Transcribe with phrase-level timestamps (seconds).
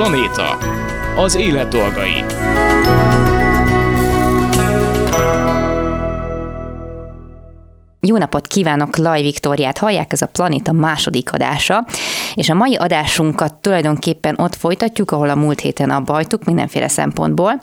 [0.00, 0.58] Planéta.
[1.16, 2.24] Az élet dolgai.
[8.00, 11.86] Jó napot kívánok, Laj Viktóriát hallják, ez a Planéta második adása,
[12.34, 17.60] és a mai adásunkat tulajdonképpen ott folytatjuk, ahol a múlt héten abba hagytuk mindenféle szempontból.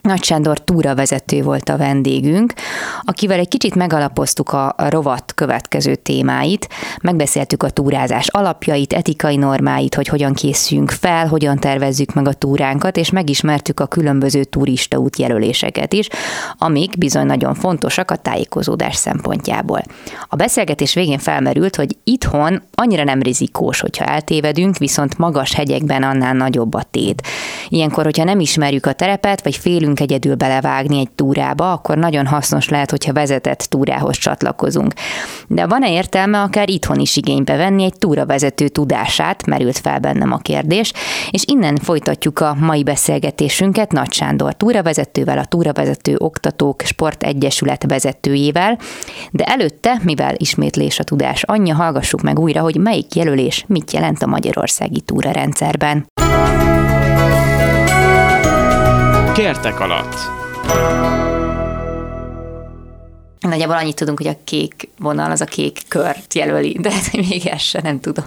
[0.00, 2.52] Nagy Sándor túravezető volt a vendégünk,
[3.02, 6.68] akivel egy kicsit megalapoztuk a rovat következő témáit,
[7.02, 12.96] megbeszéltük a túrázás alapjait, etikai normáit, hogy hogyan készüljünk fel, hogyan tervezzük meg a túránkat,
[12.96, 16.08] és megismertük a különböző turista útjelöléseket is,
[16.58, 19.82] amik bizony nagyon fontosak a tájékozódás szempontjából.
[20.28, 26.34] A beszélgetés végén felmerült, hogy itthon annyira nem rizikós, hogyha eltévedünk, viszont magas hegyekben annál
[26.34, 27.26] nagyobb a tét.
[27.68, 32.68] Ilyenkor, hogyha nem ismerjük a terepet, vagy félünk egyedül belevágni egy túrába, akkor nagyon hasznos
[32.68, 34.92] lehet, hogyha vezetett túrához csatlakozunk.
[35.46, 40.38] De van-e értelme akár itthon is igénybe venni egy túravezető tudását, merült fel bennem a
[40.38, 40.92] kérdés,
[41.30, 48.78] és innen folytatjuk a mai beszélgetésünket Nagy Sándor túravezetővel, a Túravezető Oktatók Sport Egyesület vezetőjével,
[49.30, 54.22] de előtte, mivel ismétlés a tudás anyja, hallgassuk meg újra, hogy melyik jelölés mit jelent
[54.22, 56.06] a magyarországi túrarendszerben.
[59.34, 60.14] Kertek alatt.
[63.40, 67.64] Nagyjából annyit tudunk, hogy a kék vonal az a kék kört jelöli, de még ezt
[67.64, 68.24] sem nem tudom.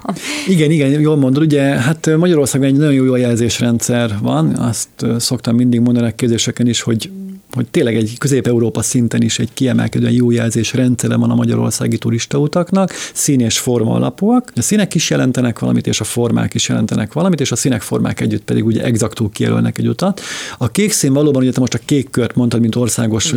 [0.47, 1.43] Igen, igen, jól mondod.
[1.43, 6.81] Ugye, hát Magyarországon egy nagyon jó jelzésrendszer van, azt szoktam mindig mondani a kérdéseken is,
[6.81, 7.11] hogy
[7.53, 12.91] hogy tényleg egy közép-európa szinten is egy kiemelkedően jó jelzés rendszere van a magyarországi turistautaknak,
[13.13, 14.51] szín és forma alapúak.
[14.55, 18.21] A színek is jelentenek valamit, és a formák is jelentenek valamit, és a színek formák
[18.21, 20.21] együtt pedig ugye exaktul kijelölnek egy utat.
[20.57, 23.33] A kék szín valóban, ugye te most a kék kört mondtad, mint országos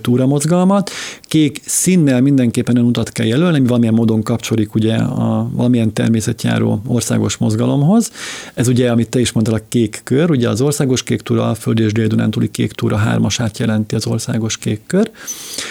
[0.00, 0.90] túramozgalmat.
[1.22, 6.82] Kék színnel mindenképpen olyan utat kell jelölni, ami valamilyen módon kapcsolódik ugye a valamilyen természetjáró
[6.86, 8.10] országos mozgalomhoz.
[8.54, 11.54] Ez ugye, amit te is mondtál, a kék kör, ugye az országos kék túra, a
[11.54, 15.10] Föld és Dél-Dunántúli kék túra hármas sávát jelenti az országos kék kör.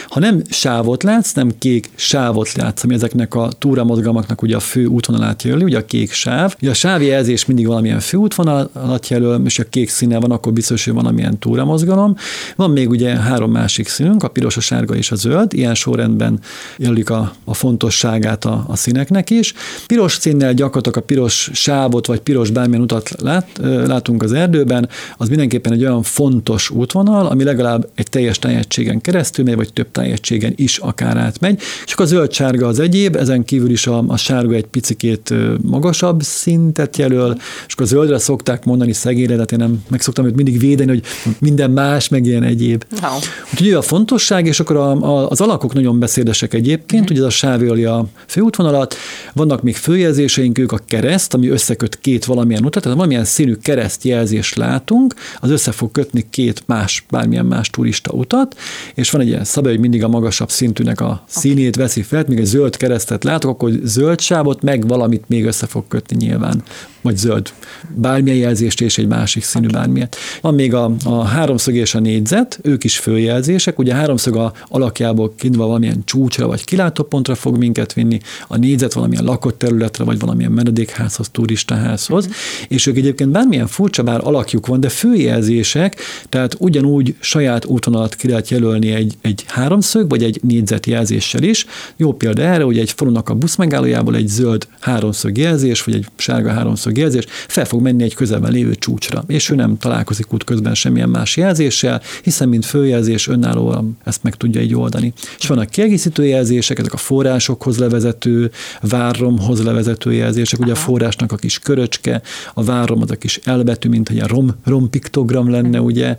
[0.07, 4.85] Ha nem sávot látsz, nem kék sávot látsz, ami ezeknek a túramozgalmaknak ugye a fő
[4.85, 6.55] útvonalát jelöli, ugye a kék sáv.
[6.61, 10.85] Ugye a sávjelzés mindig valamilyen fő útvonalat jelöl, és a kék színe van, akkor biztos,
[10.85, 12.15] hogy valamilyen túramozgalom.
[12.55, 15.53] Van még ugye három másik színünk, a piros, a sárga és a zöld.
[15.53, 16.39] Ilyen sorrendben
[16.77, 19.53] jelölik a, a fontosságát a, a színeknek is.
[19.87, 25.29] Piros színnel gyakorlatilag a piros sávot, vagy piros bármilyen utat lát, látunk az erdőben, az
[25.29, 29.91] mindenképpen egy olyan fontos útvonal, ami legalább legalább egy teljes tájegységen keresztül megy, vagy több
[29.91, 31.61] tájegységen is akár átmegy.
[31.85, 36.97] Akkor a zöld-sárga az egyéb, ezen kívül is a, a sárga egy picikét magasabb szintet
[36.97, 37.35] jelöl,
[37.67, 40.89] és akkor a zöldre szokták mondani szegényre, de én nem meg szoktam őt mindig védeni,
[40.89, 41.03] hogy
[41.39, 42.83] minden más, meg ilyen egyéb.
[43.01, 43.07] No.
[43.51, 47.13] Úgyhogy a fontosság, és akkor a, a, az alakok nagyon beszédesek egyébként, mm.
[47.13, 48.95] ugye ez a sáv a főútvonalat,
[49.33, 54.55] vannak még főjelzéseink, ők a kereszt, ami összeköt két valamilyen utat, tehát valamilyen színű keresztjelzést
[54.55, 58.55] látunk, az össze fog kötni két más, bármilyen más turista utat,
[58.93, 62.39] és van egy ilyen szabály, hogy mindig a magasabb szintűnek a színét veszi fel, még
[62.39, 66.63] egy zöld keresztet látok, akkor zöld sávot, meg valamit még össze fog kötni nyilván,
[67.05, 67.53] vagy zöld
[67.95, 69.81] bármilyen jelzést és egy másik színű okay.
[69.81, 70.09] bármilyen.
[70.41, 74.53] Van még a, a háromszög és a négyzet, ők is följelzések, ugye a háromszög a
[74.67, 80.19] alakjából kiindulva valamilyen csúcsra vagy kilátópontra fog minket vinni, a négyzet valamilyen lakott területre, vagy
[80.19, 82.39] valamilyen menedékházhoz, turistaházhoz, uh-huh.
[82.67, 85.97] és ők egyébként bármilyen furcsa bár alakjuk van, de főjelzések,
[86.29, 91.65] tehát ugyanúgy saját útvonalat ki lehet jelölni egy, egy háromszög, vagy egy négyzetjelzéssel is.
[91.97, 96.51] Jó példa erre, hogy egy falunak a buszmegállójából egy zöld háromszög jelzés, vagy egy sárga
[96.51, 100.73] háromszög jelzés fel fog menni egy közelben lévő csúcsra, és ő nem találkozik út közben
[100.73, 105.13] semmilyen más jelzéssel, hiszen mint főjelzés önállóan ezt meg tudja így oldani.
[105.39, 108.51] És vannak kiegészítő jelzések, ezek a forrásokhoz levezető,
[108.81, 112.21] várromhoz levezető jelzések, ugye a forrásnak a kis köröcske,
[112.53, 116.17] a várrom az a kis elbetű, mint egy rom, rom piktogram lenne, ugye,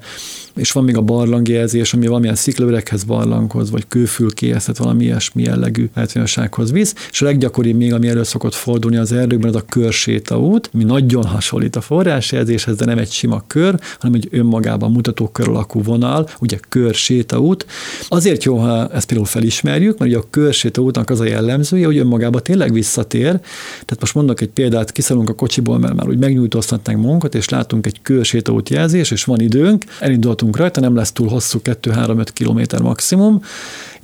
[0.56, 5.88] és van még a barlangjelzés, ami valamilyen sziklaüreghez, barlanghoz, vagy kőfülkéhez, tehát valami ilyesmi jellegű
[5.94, 10.65] látványossághoz visz, és a leggyakoribb még, ami elő szokott fordulni az erdőkben, az a körsétaút,
[10.72, 15.48] ami nagyon hasonlít a forrásjelzéshez, de nem egy sima kör, hanem egy önmagában mutató kör
[15.48, 17.66] alakú vonal, ugye körsétaút.
[18.08, 22.42] Azért jó, ha ezt például felismerjük, mert ugye a körsétaútnak az a jellemzője, hogy önmagában
[22.42, 23.40] tényleg visszatér.
[23.70, 27.86] Tehát most mondok egy példát, kiszállunk a kocsiból, mert már úgy megnyújtóztatnánk munkat, és látunk
[27.86, 33.42] egy körsétaút jelzés, és van időnk, elindultunk rajta, nem lesz túl hosszú, 2-3-5 km maximum,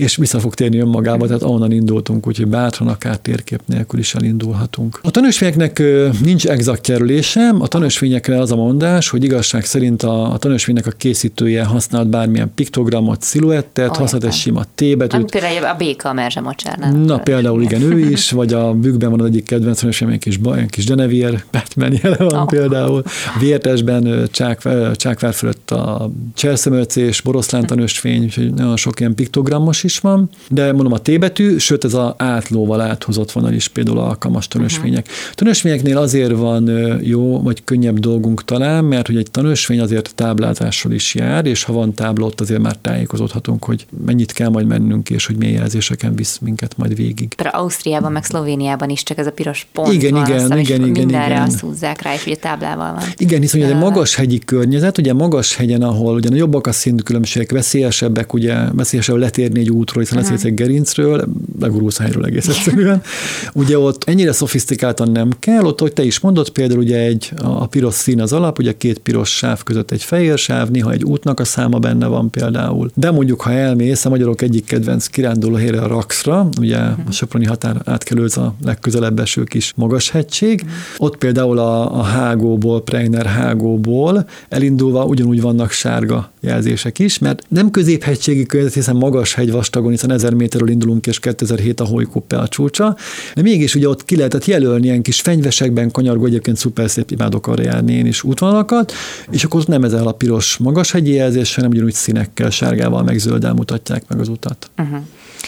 [0.02, 5.00] és vissza fog térni önmagába, tehát ahonnan indultunk, úgyhogy bátran akár térkép nélkül is elindulhatunk.
[5.02, 5.82] A tanúsvényeknek
[6.22, 10.90] nincs exakt jelölése, a tanúsvényekre az a mondás, hogy igazság szerint a, a tanúsvénynek a
[10.90, 15.12] készítője használt bármilyen piktogramot, sziluettet, oh, használt egy sima T-betűt.
[15.12, 16.92] Ami például a béka a merzsemocsárnál.
[16.92, 20.38] Na például igen, ő is, vagy a bükkben van az egyik kedvenc tanúsvény, kis,
[20.68, 22.46] kis Genevier, Batman jelen van oh.
[22.46, 23.02] például.
[23.40, 30.28] Vértesben csák, csákvár fölött a cselszemölcés, boroszlán tanúsvény, úgyhogy nagyon sok ilyen piktogramos is van,
[30.48, 35.06] de mondom a T betű, sőt ez a átlóval áthozott vonal is például alkalmas tanúsvények.
[35.06, 35.34] Uh-huh.
[35.34, 36.70] Tanúsvényeknél azért van
[37.02, 41.72] jó, vagy könnyebb dolgunk talán, mert hogy egy tanúsvény azért táblázással is jár, és ha
[41.72, 46.14] van tábla, ott azért már tájékozódhatunk, hogy mennyit kell majd mennünk, és hogy milyen jelzéseken
[46.14, 47.34] visz minket majd végig.
[47.34, 50.80] Például Ausztriában, meg Szlovéniában is csak ez a piros pont igen, van, igen, aztán, igen,
[50.80, 51.42] igen, mindenre igen.
[51.42, 53.04] azt húzzák rá, és ugye táblával van.
[53.16, 57.52] Igen, hiszen ugye egy magas hegyi környezet, ugye magas hegyen, ahol ugye jobbak a szintkülönbségek,
[57.52, 60.44] veszélyesebbek, ugye veszélyesebb letérni egy útról, hiszen uh-huh.
[60.44, 61.24] egy gerincről,
[61.60, 63.02] legurulsz a helyről egész egyszerűen.
[63.52, 67.66] ugye ott ennyire szofisztikáltan nem kell, ott, hogy te is mondod, például ugye egy, a
[67.66, 71.40] piros szín az alap, ugye két piros sáv között egy fehér sáv, néha egy útnak
[71.40, 72.90] a száma benne van például.
[72.94, 77.04] De mondjuk, ha elmész, a magyarok egyik kedvenc kiránduló helyre a Raxra, ugye uh-huh.
[77.08, 80.76] a Soproni határ átkelőz a legközelebb eső kis magas hegység, uh-huh.
[80.96, 87.70] ott például a, a Hágóból, Preiner Hágóból elindulva ugyanúgy vannak sárga jelzések is, mert nem
[87.70, 92.48] középhegységi környezet, hiszen magas hegy vastagon, hiszen 1000 méterről indulunk, és 2007 a Hojkuppe a
[92.48, 92.96] csúcsa,
[93.34, 97.46] de mégis ugye ott ki lehetett jelölni ilyen kis fenyvesekben, kanyargó, egyébként szuper szép imádok
[97.46, 98.92] arra járni én is útvonalakat,
[99.30, 103.18] és akkor ott nem ezzel a piros magas hegyi jelzés, hanem ugyanúgy színekkel, sárgával, meg
[103.18, 104.70] zölddel mutatják meg az utat.
[104.78, 104.98] Uh-huh.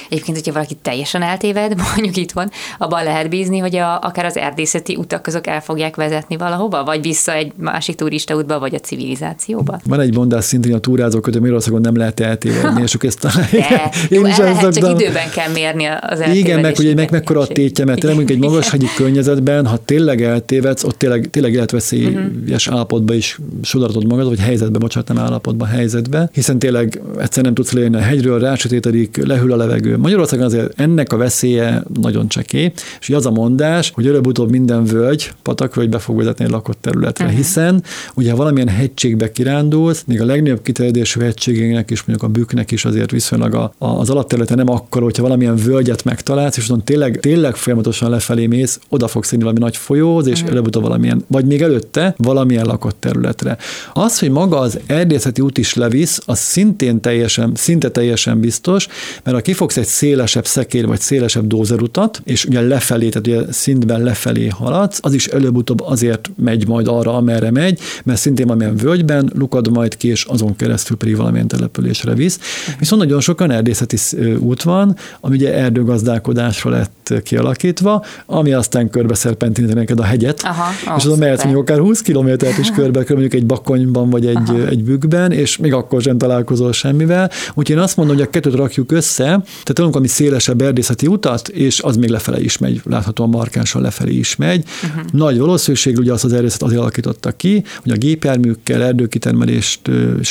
[0.09, 4.37] Egyébként, hogyha valaki teljesen eltéved, mondjuk itt van, abban lehet bízni, hogy a, akár az
[4.37, 8.79] erdészeti utak azok el fogják vezetni valahova, vagy vissza egy másik turista útba, vagy a
[8.79, 9.81] civilizációba.
[9.85, 13.91] Van egy mondás szintén a túrázók, hogy Magyarországon nem lehet eltévedni, és akkor ezt De,
[14.17, 17.85] én is lehet, csak időben kell mérni az Igen, meg hogy meg mekkora a tétje,
[17.85, 22.75] mert tényleg egy magas hegyi környezetben, ha tényleg eltévedsz, ott tényleg, tényleg életveszélyes uh-huh.
[22.75, 27.73] állapotba is sodaratod magad, vagy helyzetbe, bocsánat, nem állapotba, helyzetbe, hiszen tényleg egyszer nem tudsz
[27.73, 33.11] lejönni a hegyről, rácsötétedik, lehűl a levegő, Magyarországon azért ennek a veszélye nagyon cseké, és
[33.11, 37.41] az a mondás, hogy előbb-utóbb minden völgy, patakvölgy be fog vezetni egy lakott területre, uh-huh.
[37.41, 37.83] hiszen
[38.15, 42.85] ugye ha valamilyen hegységbe kirándulsz, még a legnagyobb kiterjedésű hegységének is, mondjuk a büknek is
[42.85, 47.21] azért viszonylag a, a, az alapterülete nem akkor, hogyha valamilyen völgyet megtalálsz, és azon tényleg,
[47.21, 50.51] tényleg folyamatosan lefelé mész, oda fogsz színni valami nagy folyóhoz, és uh-huh.
[50.51, 53.57] előbb-utóbb valamilyen, vagy még előtte valamilyen lakott területre.
[53.93, 58.89] Az, hogy maga az erdészeti út is levisz, az szintén teljesen, szinte teljesen biztos,
[59.23, 59.43] mert ha
[59.75, 64.99] kifogsz egy szélesebb szekér vagy szélesebb dózerutat, és ugye lefelé, tehát ugye szintben lefelé haladsz,
[65.03, 69.97] az is előbb-utóbb azért megy majd arra, amerre megy, mert szintén valamilyen völgyben lukad majd
[69.97, 72.39] ki, és azon keresztül pedig valamilyen településre visz.
[72.79, 73.97] Viszont nagyon sokan erdészeti
[74.39, 80.71] út van, ami ugye erdőgazdálkodásra lett kialakítva, ami aztán körbe szerpentiníteni neked a hegyet, Aha,
[80.97, 84.85] és azon mehetsz mondjuk akár 20 kilométert is körbe, mondjuk egy bakonyban vagy egy, egy
[84.85, 87.31] bükkben, és még akkor sem találkozol semmivel.
[87.55, 91.49] Úgyhogy én azt mondom, hogy a kettőt rakjuk össze, tehát találunk ami szélesebb erdészeti utat,
[91.49, 94.65] és az még lefele is megy, láthatóan markánsan lefelé is megy.
[94.85, 95.03] Uh-huh.
[95.13, 99.81] Nagy valószínűség, ugye azt az erdészet azért alakította ki, hogy a gépjárműkkel erdőkitermelést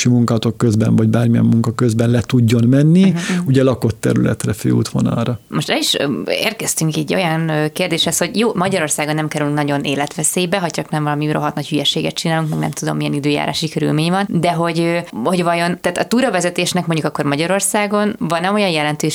[0.04, 3.46] munkátok közben, vagy bármilyen munka közben le tudjon menni, uh-huh.
[3.46, 5.38] ugye lakott területre, főútvonalra.
[5.48, 5.96] Most el is
[6.26, 11.32] érkeztünk így olyan kérdéshez, hogy jó, Magyarországon nem kerülünk nagyon életveszélybe, ha csak nem valami
[11.32, 15.78] rohadt nagy hülyeséget csinálunk, meg nem tudom, milyen időjárási körülmény van, de hogy, hogy vajon,
[15.80, 18.70] tehát a túravezetésnek mondjuk akkor Magyarországon van olyan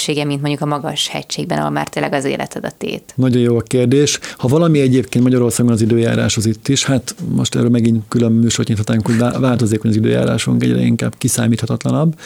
[0.10, 3.14] jelentősége, mint mondjuk a magas hegységben, ahol már tényleg az életed a tét?
[3.16, 4.20] Nagyon jó a kérdés.
[4.38, 8.68] Ha valami egyébként Magyarországon az időjárás az itt is, hát most erről megint külön műsort
[8.68, 12.20] nyithatnánk, hogy változékony az időjárásunk, egyre inkább kiszámíthatatlanabb.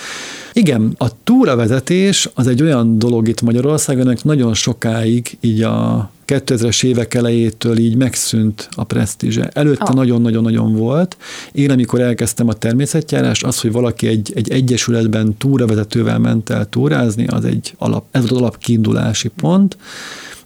[0.54, 7.14] Igen, a túravezetés az egy olyan dolog itt Magyarországon, nagyon sokáig így a 2000-es évek
[7.14, 9.50] elejétől így megszűnt a presztízse.
[9.54, 9.94] Előtte oh.
[9.94, 11.18] nagyon-nagyon-nagyon volt.
[11.52, 17.28] Én, amikor elkezdtem a természetjárás, az, hogy valaki egy, egy egyesületben túravezetővel ment el túrázni,
[17.28, 19.78] az egy alap, ez volt az alap kiindulási pont.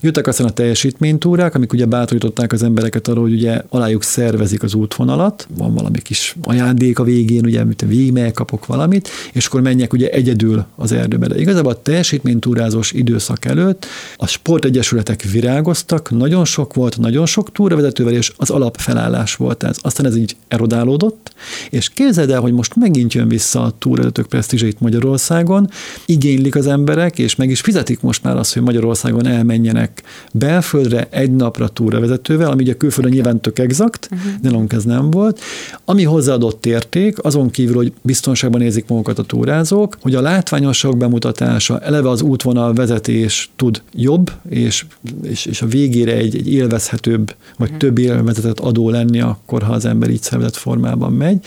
[0.01, 4.73] Jöttek aztán a teljesítménytúrák, amik ugye bátorították az embereket arra, hogy ugye alájuk szervezik az
[4.73, 9.93] útvonalat, van valami kis ajándék a végén, ugye, amit végig kapok valamit, és akkor menjek
[9.93, 11.27] ugye egyedül az erdőbe.
[11.27, 13.85] De igazából a teljesítménytúrázós időszak előtt
[14.17, 19.77] a sportegyesületek virágoztak, nagyon sok volt, nagyon sok túravezetővel, és az alapfelállás volt ez.
[19.81, 21.31] Aztán ez így erodálódott,
[21.69, 25.69] és képzeld el, hogy most megint jön vissza a túravezetők presztízse itt Magyarországon,
[26.05, 31.07] igénylik az emberek, és meg is fizetik most már azt, hogy Magyarországon elmenjenek mennek belföldre
[31.09, 34.31] egy napra túravezetővel, ami ugye külföldön nyilván tök exakt, uh-huh.
[34.41, 35.39] de nálunk ez nem volt.
[35.85, 41.79] Ami hozzáadott érték, azon kívül, hogy biztonságban érzik magukat a túrázók, hogy a látványosság bemutatása,
[41.79, 44.85] eleve az útvonal vezetés tud jobb, és,
[45.23, 47.77] és, és a végére egy, egy élvezhetőbb, vagy uh-huh.
[47.77, 51.45] több élvezetet adó lenni akkor, ha az ember így szervezett formában megy.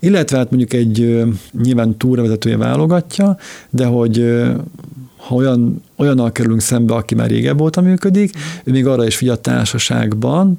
[0.00, 1.24] Illetve hát mondjuk egy
[1.62, 3.36] nyilván túravezetője válogatja,
[3.70, 4.24] de hogy
[5.20, 8.32] ha olyan, olyannal kerülünk szembe, aki már régebb óta működik,
[8.64, 10.58] ő még arra is figyel a társaságban,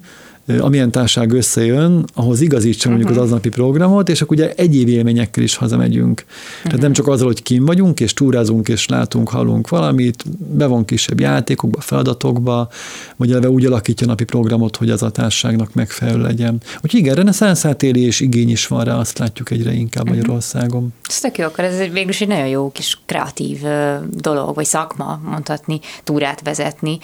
[0.59, 3.23] amilyen társaság összejön, ahhoz igazítsa mondjuk uh-huh.
[3.23, 3.37] az mhm.
[3.37, 6.23] aznapi programot, és akkor ugye egyéb élményekkel is hazamegyünk.
[6.25, 6.63] Uh-huh.
[6.63, 11.19] Tehát nem csak azzal, hogy kim vagyunk, és túrázunk, és látunk, hallunk valamit, bevon kisebb
[11.19, 12.69] játékokba, feladatokba,
[13.15, 16.61] vagy eleve úgy alakítja a napi programot, hogy az a társaságnak megfelelő legyen.
[16.75, 20.17] Úgyhogy igen, reneszánszát és igény is van rá, azt látjuk egyre inkább uh-huh.
[20.17, 20.93] Magyarországon.
[21.07, 23.61] Ez tök jó, akkor ez végül is egy nagyon jó kis kreatív
[24.09, 26.99] dolog, vagy szakma mondhatni, túrát vezetni.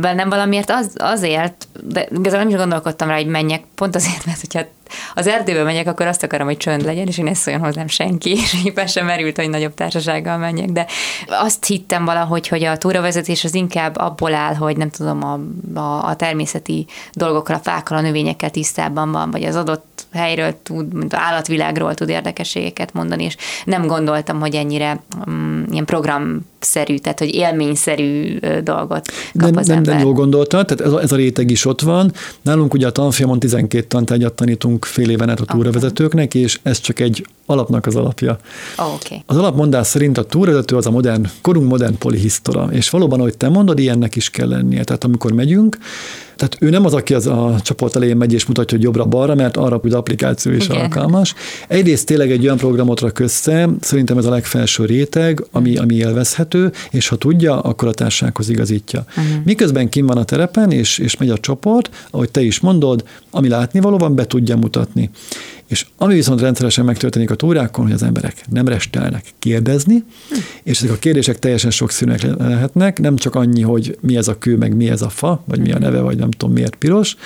[0.00, 4.40] Nem valamiért az, azért, de igazából nem is gondolkodtam rá, hogy menjek, pont azért, mert
[4.40, 4.66] hogyha
[5.14, 8.30] az erdőbe megyek, akkor azt akarom, hogy csönd legyen, és én ne szóljon hozzám senki,
[8.42, 10.86] és éppen sem merült, hogy nagyobb társasággal menjek, de
[11.26, 15.40] azt hittem valahogy, hogy a túravezetés az inkább abból áll, hogy nem tudom, a,
[15.80, 20.92] a, a természeti dolgokkal, a fákkal, a növényekkel tisztában van, vagy az adott helyről tud,
[20.92, 27.34] mint állatvilágról tud érdekességeket mondani, és nem gondoltam, hogy ennyire um, ilyen programszerű, tehát hogy
[27.34, 29.94] élményszerű dolgot kap nem, az nem, ember.
[29.94, 32.12] Nem jól gondoltad, tehát ez a, ez a réteg is ott van.
[32.42, 37.00] Nálunk ugye a tanfolyamon 12 tantárgyat tanítunk fél éven át a túravezetőknek, és ez csak
[37.00, 38.38] egy alapnak az alapja.
[38.78, 39.22] Oh, okay.
[39.26, 43.48] Az alapmondás szerint a túravezető az a modern, korunk modern polihisztora, és valóban, ahogy te
[43.48, 44.84] mondod, ilyennek is kell lennie.
[44.84, 45.78] Tehát amikor megyünk,
[46.40, 49.56] tehát ő nem az, aki az a csoport elején megy és mutatja, hogy jobbra-balra, mert
[49.56, 50.80] arra hogy applikáció is Igen.
[50.80, 51.34] alkalmas.
[51.68, 56.72] Egyrészt tényleg egy olyan programot rak össze, szerintem ez a legfelső réteg, ami, ami élvezhető,
[56.90, 59.04] és ha tudja, akkor a társasághoz igazítja.
[59.08, 59.44] Uh-huh.
[59.44, 63.48] Miközben kim van a terepen, és, és megy a csoport, ahogy te is mondod, ami
[63.48, 65.10] látni valóban be tudja mutatni.
[65.70, 70.04] És ami viszont rendszeresen megtörténik a túrákon, hogy az emberek nem restelnek kérdezni,
[70.62, 74.56] és ezek a kérdések teljesen sokszínűek lehetnek, nem csak annyi, hogy mi ez a kő,
[74.56, 77.16] meg mi ez a fa, vagy mi a neve, vagy nem tudom miért piros,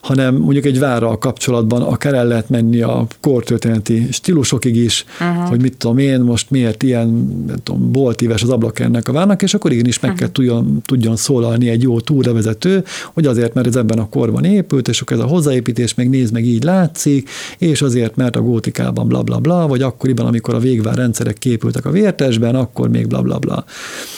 [0.00, 5.48] hanem mondjuk egy várral kapcsolatban akár el lehet menni a kortörténeti stílusokig is, uh-huh.
[5.48, 7.08] hogy mit tudom én, most miért ilyen
[7.46, 10.26] nem tudom, boltíves az ablak ennek a várnak, és akkor igenis meg uh-huh.
[10.26, 14.88] kell tudjon, tudjon szólalni egy jó túravezető, hogy azért, mert ez ebben a korban épült,
[14.88, 19.08] és akkor ez a hozzáépítés meg néz meg így látszik, és azért, mert a gótikában
[19.08, 23.22] bla bla bla, vagy akkoriban, amikor a végvár rendszerek képültek a vértesben, akkor még bla
[23.22, 23.64] bla bla.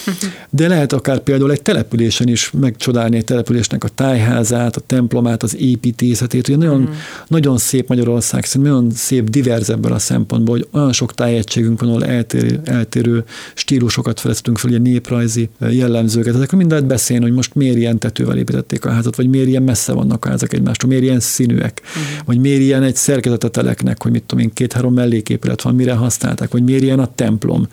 [0.06, 0.30] Uh-huh.
[0.50, 5.56] De lehet akár például egy településen is megcsodálni egy településnek a tájházát, a templomát, az
[5.80, 6.92] építészetét, hogy nagyon, mm.
[7.28, 11.88] nagyon szép Magyarország, szerintem nagyon szép divers ebből a szempontból, hogy olyan sok tájegységünk van,
[11.88, 16.34] ahol eltérő, eltérő stílusokat fedeztünk fel, ilyen néprajzi jellemzőket.
[16.34, 19.62] Ezekről mind lehet beszélni, hogy most miért ilyen tetővel építették a házat, vagy miért ilyen
[19.62, 22.02] messze vannak a házak egymástól, miért ilyen színűek, mm.
[22.24, 25.92] vagy miért ilyen egy szerkezet a teleknek, hogy mit tudom én, két-három melléképület van, mire
[25.92, 27.68] használták, vagy miért ilyen a templom.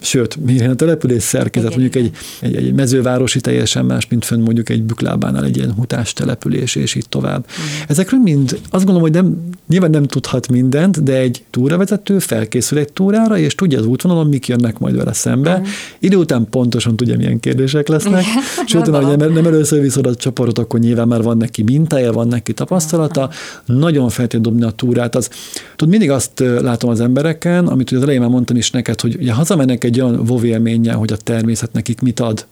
[0.00, 4.24] Sőt, miért ilyen a település szerkezet, Igen, mondjuk egy, egy, egy mezővárosi teljesen más, mint
[4.24, 7.39] fönn mondjuk egy büklábánál egy ilyen hutás település, és így tovább.
[7.40, 7.88] Uh-huh.
[7.88, 12.92] Ezekről mind azt gondolom, hogy nem, nyilván nem tudhat mindent, de egy túravezető felkészül egy
[12.92, 15.50] túrára, és tudja az útvonalon, mik jönnek majd vele szembe.
[15.50, 15.66] Uh-huh.
[15.98, 18.24] Idő után pontosan tudja, milyen kérdések lesznek.
[18.66, 22.28] Sőt, ha nem, nem először viszod a csapatot, akkor nyilván már van neki mintája, van
[22.28, 23.30] neki tapasztalata.
[23.64, 25.14] Nagyon fel dobni a túrát.
[25.14, 25.30] Az,
[25.76, 29.32] tud, mindig azt látom az embereken, amit az elején már mondtam is neked, hogy ugye
[29.32, 32.46] hazamennek egy olyan vovélménnyel, hogy a természet nekik mit ad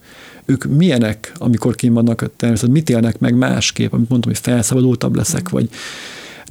[0.49, 5.15] ők milyenek, amikor kim vannak a természetben, mit élnek meg másképp, amit mondtam, hogy felszabadultabb
[5.15, 5.69] leszek, vagy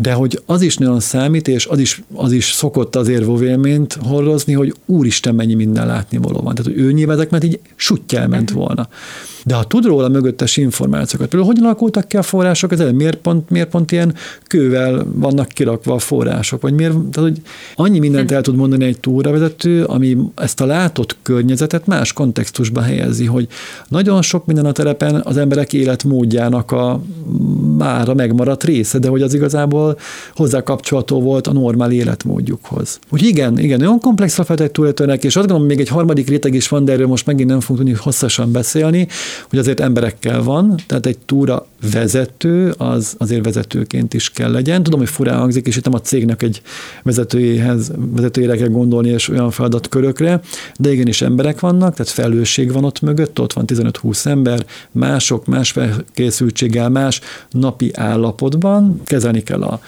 [0.00, 4.52] de hogy az is nagyon számít, és az is, az is szokott azért vovélményt hordozni,
[4.52, 6.54] hogy úristen, mennyi minden látni való van.
[6.54, 8.58] Tehát, hogy ő nyilván mert így suttya elment mhm.
[8.58, 8.88] volna.
[9.48, 13.50] De ha tud róla mögöttes információkat, például hogyan alakultak ki a források, ez miért pont,
[13.50, 14.14] miért pont ilyen
[14.46, 17.40] kővel vannak kirakva a források, vagy miért, tehát, hogy
[17.74, 23.24] annyi mindent el tud mondani egy túravezető, ami ezt a látott környezetet más kontextusba helyezi,
[23.24, 23.48] hogy
[23.88, 27.00] nagyon sok minden a telepen az emberek életmódjának a
[27.78, 29.98] mára megmaradt része, de hogy az igazából
[30.34, 32.98] hozzá kapcsolható volt a normál életmódjukhoz.
[33.10, 36.54] Úgy igen, igen, nagyon komplex a feltett túléltőnek, és azt gondolom, még egy harmadik réteg
[36.54, 39.08] is van, de erről most megint nem fogunk tudni hosszasan beszélni,
[39.48, 44.82] hogy azért emberekkel van, tehát egy túra vezető, az azért vezetőként is kell legyen.
[44.82, 46.62] Tudom, hogy furán hangzik, és itt nem a cégnek egy
[47.02, 50.40] vezetőjéhez, vezetőjére kell gondolni, és olyan feladatkörökre,
[50.78, 55.70] de igenis emberek vannak, tehát felelősség van ott mögött, ott van 15-20 ember, mások, más
[55.70, 59.80] felkészültséggel, más napi állapotban, kezelni kell a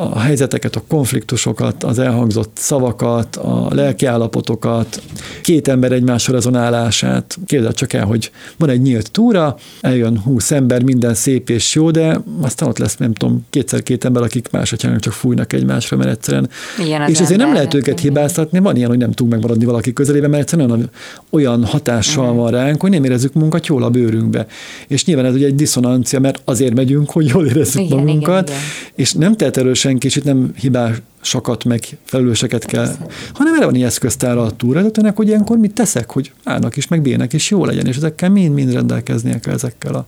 [0.00, 5.02] a helyzeteket, a konfliktusokat, az elhangzott szavakat, a lelkiállapotokat,
[5.42, 7.38] két ember egymásra rezonálását.
[7.46, 11.90] Képzeld csak el, hogy van egy nyílt túra, eljön húsz ember, minden szép és jó,
[11.90, 16.48] de aztán ott lesz, nem tudom, kétszer-két ember, akik másodjának csak fújnak egymásra, mert egyszerűen.
[16.84, 19.92] Igen, az és ezért nem lehet őket hibáztatni, van ilyen, hogy nem tudunk megmaradni valaki
[19.92, 20.90] közelében, mert egyszerűen
[21.30, 22.38] olyan, hatással uh-huh.
[22.38, 24.46] van ránk, hogy nem érezzük munkat jól a bőrünkbe.
[24.86, 28.60] És nyilván ez ugye egy diszonancia, mert azért megyünk, hogy jól érezzük igen, magunkat, igen,
[28.60, 28.92] igen.
[28.94, 33.06] és nem tehet erről senki, és itt nem hibásokat, meg felelőseket kell, Persze.
[33.32, 37.02] hanem erre van ilyen eszköztára a túravezetőnek, hogy ilyenkor mit teszek, hogy állnak is, meg
[37.02, 40.06] bének is jó legyen, és ezekkel mind-mind rendelkeznie kell ezekkel a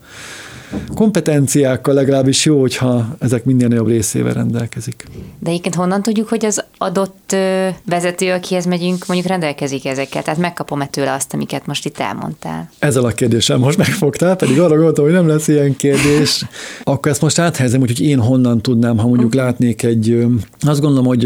[0.94, 5.04] kompetenciákkal legalábbis jó, hogyha ezek minden jobb részével rendelkezik.
[5.38, 7.36] De egyébként honnan tudjuk, hogy az adott
[7.84, 10.22] vezető, akihez megyünk, mondjuk rendelkezik ezekkel?
[10.22, 12.70] Tehát megkapom-e tőle azt, amiket most itt elmondtál?
[12.78, 16.44] Ezzel a kérdésem most megfogtál, pedig arra gondoltam, hogy nem lesz ilyen kérdés.
[16.82, 20.26] Akkor ezt most áthelyezem, hogy én honnan tudnám, ha mondjuk látnék egy,
[20.60, 21.24] azt gondolom, hogy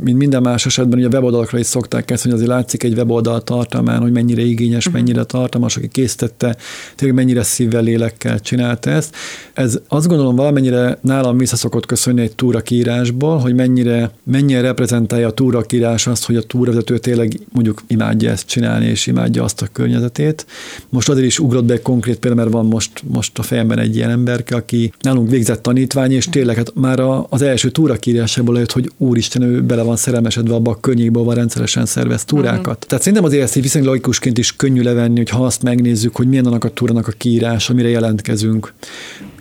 [0.00, 3.42] mint minden más esetben, ugye a weboldalakra is szokták ezt, hogy azért látszik egy weboldal
[3.42, 5.02] tartalmán, hogy mennyire igényes, uh-huh.
[5.02, 6.56] mennyire tartalmas, aki készítette,
[6.96, 9.16] tényleg mennyire szívvel, lélekkel csinál csinálta ezt.
[9.52, 16.06] Ez azt gondolom valamennyire nálam visszaszokott köszönni egy túrakírásból, hogy mennyire, mennyire reprezentálja a túrakírás
[16.06, 20.46] azt, hogy a túravezető tényleg mondjuk imádja ezt csinálni, és imádja azt a környezetét.
[20.88, 23.96] Most azért is ugrott be egy konkrét példa, mert van most, most a fejemben egy
[23.96, 28.90] ilyen emberke, aki nálunk végzett tanítvány, és tényleg hát már az első túrakírásából lejött, hogy
[28.96, 32.58] úristen, ő bele van szerelmesedve abba a környékbe, van rendszeresen szervez túrákat.
[32.60, 32.78] Uh-huh.
[32.86, 36.28] Tehát szerintem azért ezt így viszonylag logikusként is könnyű levenni, hogy ha azt megnézzük, hogy
[36.28, 38.74] milyen annak a túrának a kiírás, amire jelentkezünk, vagyunk.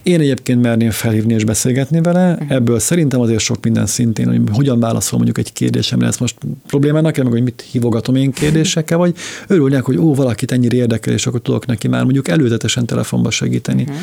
[0.03, 2.51] Én egyébként merném felhívni és beszélgetni vele, uh-huh.
[2.51, 6.35] ebből szerintem azért sok minden szintén, hogy hogyan válaszol mondjuk egy kérdésemre, ez most
[6.67, 9.15] problémának, meg hogy mit hívogatom én kérdésekkel, vagy
[9.47, 13.81] örülnek, hogy ó, valakit ennyire érdekel, és akkor tudok neki már mondjuk előzetesen telefonba segíteni,
[13.81, 13.97] uh-huh.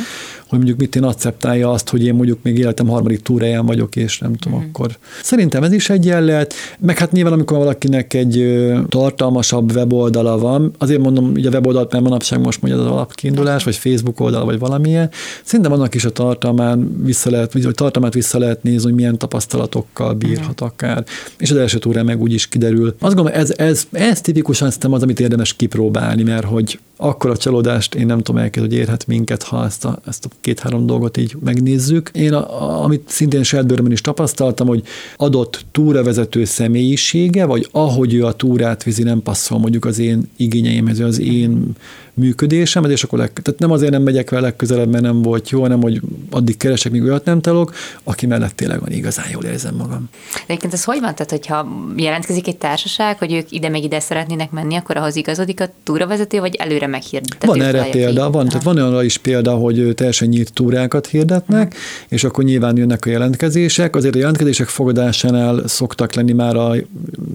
[0.48, 4.18] hogy mondjuk mit én akceptálja azt, hogy én mondjuk még életem harmadik túráján vagyok, és
[4.18, 4.72] nem tudom, uh-huh.
[4.74, 10.74] akkor szerintem ez is egy jellet, meg hát nyilván amikor valakinek egy tartalmasabb weboldala van,
[10.78, 14.58] azért mondom, hogy a weboldalt, mert manapság most mondja az alapkiindulás, vagy Facebook oldal, vagy
[14.58, 15.10] valamilyen,
[15.44, 20.14] szerintem vannak is a tartalmán vissza lehet, vagy tartalmát vissza lehet nézni, hogy milyen tapasztalatokkal
[20.14, 21.05] bírhat akár.
[21.38, 22.87] És az első túrán meg úgy is kiderül.
[22.99, 27.37] Azt gondolom, ez, ez, ez tipikusan szerintem az, amit érdemes kipróbálni, mert hogy akkor a
[27.37, 31.16] csalódást én nem tudom elkezdeni, hogy érhet minket, ha ezt a, ezt a két-három dolgot
[31.16, 32.11] így megnézzük.
[32.12, 34.83] Én, a, a, amit szintén saját is tapasztaltam, hogy
[35.16, 41.00] adott túravezető személyisége, vagy ahogy ő a túrát vizi, nem passzol mondjuk az én igényeimhez,
[41.00, 41.75] az én
[42.16, 45.61] működésem, és akkor leg, tehát nem azért nem megyek vele legközelebb, mert nem volt jó,
[45.61, 49.75] hanem hogy addig keresek, míg olyat nem talok, aki mellett tényleg van igazán jól érzem
[49.75, 50.08] magam.
[50.32, 51.14] De egyébként ez hogy van?
[51.14, 55.61] Tehát, hogyha jelentkezik egy társaság, hogy ők ide meg ide szeretnének menni, akkor ahhoz igazodik
[55.61, 57.44] a túravezető, vagy előre meghirdetik?
[57.44, 61.81] Van erre példa, van, tehát van olyan is példa, hogy teljesen nyílt túrákat hirdetnek, uh-huh.
[62.09, 63.96] és akkor nyilván jönnek a jelentkezések.
[63.96, 66.74] Azért a jelentkezések fogadásánál szoktak lenni már a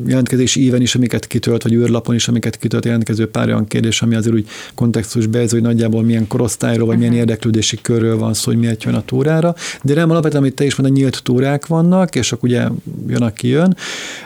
[0.05, 4.15] jelentkezési íven is, amiket kitölt, vagy űrlapon is, amiket kitölt jelentkező pár olyan kérdés, ami
[4.15, 6.99] azért úgy kontextusba ez, hogy nagyjából milyen korosztályról, vagy uh-huh.
[6.99, 7.21] milyen mhm.
[7.21, 9.55] érdeklődési körről van szó, hogy miért jön a túrára.
[9.83, 12.67] De nem alapvetően, amit te is mondod, nyílt túrák vannak, és akkor ugye
[13.07, 13.75] jön, aki jön.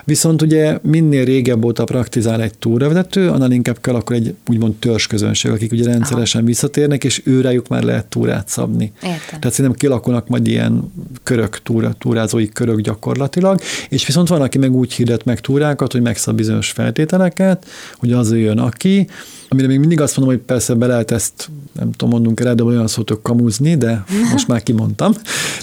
[0.04, 5.52] Viszont ugye minél régebb óta praktizál egy túravezető, annál inkább kell akkor egy úgymond törzsközönség,
[5.52, 6.50] akik ugye rendszeresen Aha.
[6.50, 8.92] visszatérnek, és őrájuk már lehet túrát szabni.
[8.96, 9.40] Értem.
[9.40, 14.76] Tehát szerintem kialakulnak majd ilyen körök, túra, túrázói körök gyakorlatilag, és viszont van, aki meg
[14.76, 17.66] úgy hirdet meg túrákat, hogy megszab bizonyos feltételeket,
[17.98, 19.08] hogy az jön, aki,
[19.50, 22.63] amire még mindig azt mondom, hogy persze be lehet ezt, nem tudom, mondunk el, de
[22.63, 25.13] olyan szót, hogy kamuzni, de most már kimondtam.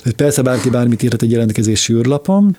[0.05, 2.57] De persze bárki bármit írhat egy jelentkezési űrlapon,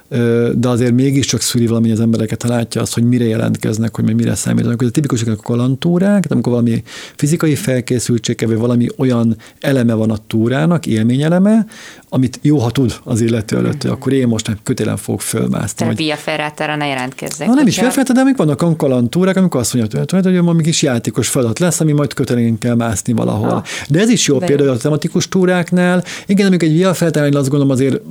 [0.54, 4.36] de azért mégiscsak szüli valami az embereket, ha látja azt, hogy mire jelentkeznek, hogy mire
[4.36, 4.82] számítanak.
[4.82, 6.84] Ez a tipikusak a kalantúrák, amikor valami
[7.16, 11.66] fizikai felkészültsége, vagy valami olyan eleme van a túrának, élményeleme,
[12.10, 15.78] amit jó, ha tud az illető előtt, hogy akkor én most nem kötélen fogok fölmászni.
[15.78, 17.48] Tehát via ferrátára ne jelentkezzek.
[17.48, 20.82] Na, nem is felfelte, de amik vannak kalantúrák, amikor azt mondja, hogy, hogy valami kis
[20.82, 23.50] játékos feladat lesz, ami majd kötelén kell mászni valahol.
[23.50, 23.64] Ha.
[23.90, 26.04] De ez is jó de például a tematikus túráknál.
[26.26, 28.02] Igen, amikor egy via feltállás, azt gondolom azért,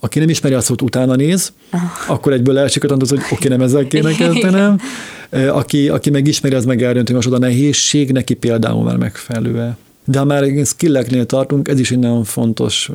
[0.00, 1.80] aki nem ismeri a szót, utána néz, ah.
[2.06, 4.78] akkor egyből elsikat, hogy oké, nem ezzel kéne kezdenem.
[5.48, 9.74] Aki, aki meg ismeri, az meg eldönti, hogy most oda nehézség, neki például már megfelelő
[10.04, 12.90] de ha már skilleknél tartunk, ez is egy nagyon fontos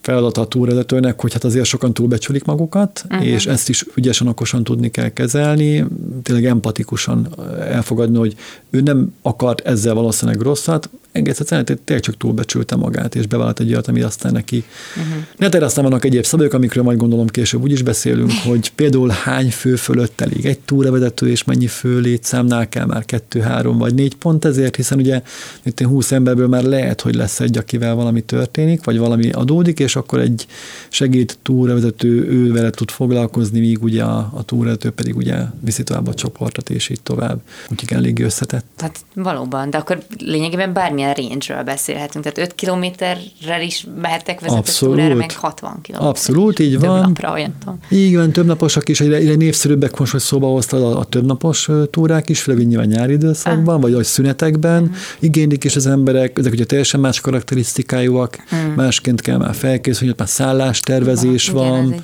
[0.00, 3.26] feladat a túlvezetőnek, hogy hát azért sokan túlbecsülik magukat, uh-huh.
[3.26, 5.84] és ezt is ügyesen, okosan tudni kell kezelni,
[6.22, 7.28] tényleg empatikusan
[7.60, 8.34] elfogadni, hogy
[8.76, 13.70] ő nem akart ezzel valószínűleg rosszat, egész egyszerűen tényleg csak túlbecsülte magát, és bevállalt egy
[13.70, 14.64] olyat, ami aztán neki.
[14.96, 15.50] Uh-huh.
[15.50, 19.50] Ne aztán vannak egyéb szabályok, amikről majd gondolom később úgy is beszélünk, hogy például hány
[19.50, 24.14] fő fölött elég egy túravezető, és mennyi fő létszámnál kell már kettő, három vagy négy
[24.14, 25.22] pont ezért, hiszen ugye
[25.62, 29.96] itt 20 emberből már lehet, hogy lesz egy, akivel valami történik, vagy valami adódik, és
[29.96, 30.46] akkor egy
[30.88, 36.06] segít túravezető ő vele tud foglalkozni, míg ugye a, a túravezető pedig ugye viszi tovább
[36.06, 37.40] a csoportot, és így tovább.
[37.70, 38.65] Úgyhogy elég összetett.
[38.76, 45.14] Hát valóban, de akkor lényegében bármilyen milyen range-ről beszélhetünk, tehát 5 kilométerrel is mehettek vezetőtúrára,
[45.14, 46.04] meg 60 km.
[46.04, 47.00] Abszolút, így több van.
[47.00, 47.54] napra, olyan.
[47.88, 51.68] Így van, több naposak is, egyre, egyre népszerűbbek most, hogy szóba hoztad a, a többnapos
[51.90, 53.80] túrák is, főleg nyilván nyári időszakban, ah.
[53.80, 54.96] vagy a szünetekben uh-huh.
[55.18, 58.74] igénylik is az emberek, ezek ugye teljesen más karakterisztikájúak, uh-huh.
[58.74, 61.70] másként kell már felkészülni, már szállástervezés van.
[61.70, 61.86] van.
[61.86, 62.02] Igen,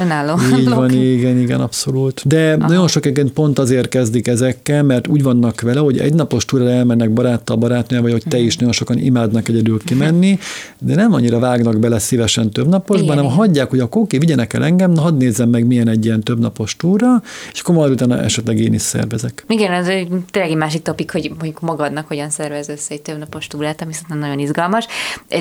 [0.00, 2.22] önálló Így van, igen, igen, abszolút.
[2.24, 2.68] De Aha.
[2.68, 7.10] nagyon sok pont azért kezdik ezekkel, mert úgy vannak vele, hogy egy napos túrára elmennek
[7.10, 10.38] baráttal, barátnővel, vagy hogy te is nagyon sokan imádnak egyedül kimenni,
[10.78, 14.64] de nem annyira vágnak bele szívesen több napos, hanem hagyják, hogy a kóki vigyenek el
[14.64, 18.22] engem, na hadd nézzem meg, milyen egy ilyen több napos túra, és akkor majd utána
[18.22, 19.44] esetleg én is szervezek.
[19.48, 19.86] Igen, ez
[20.30, 23.92] tényleg egy másik topik, hogy mondjuk magadnak hogyan szervez össze egy több napos túrát, ami
[23.92, 24.86] szerintem nagyon izgalmas,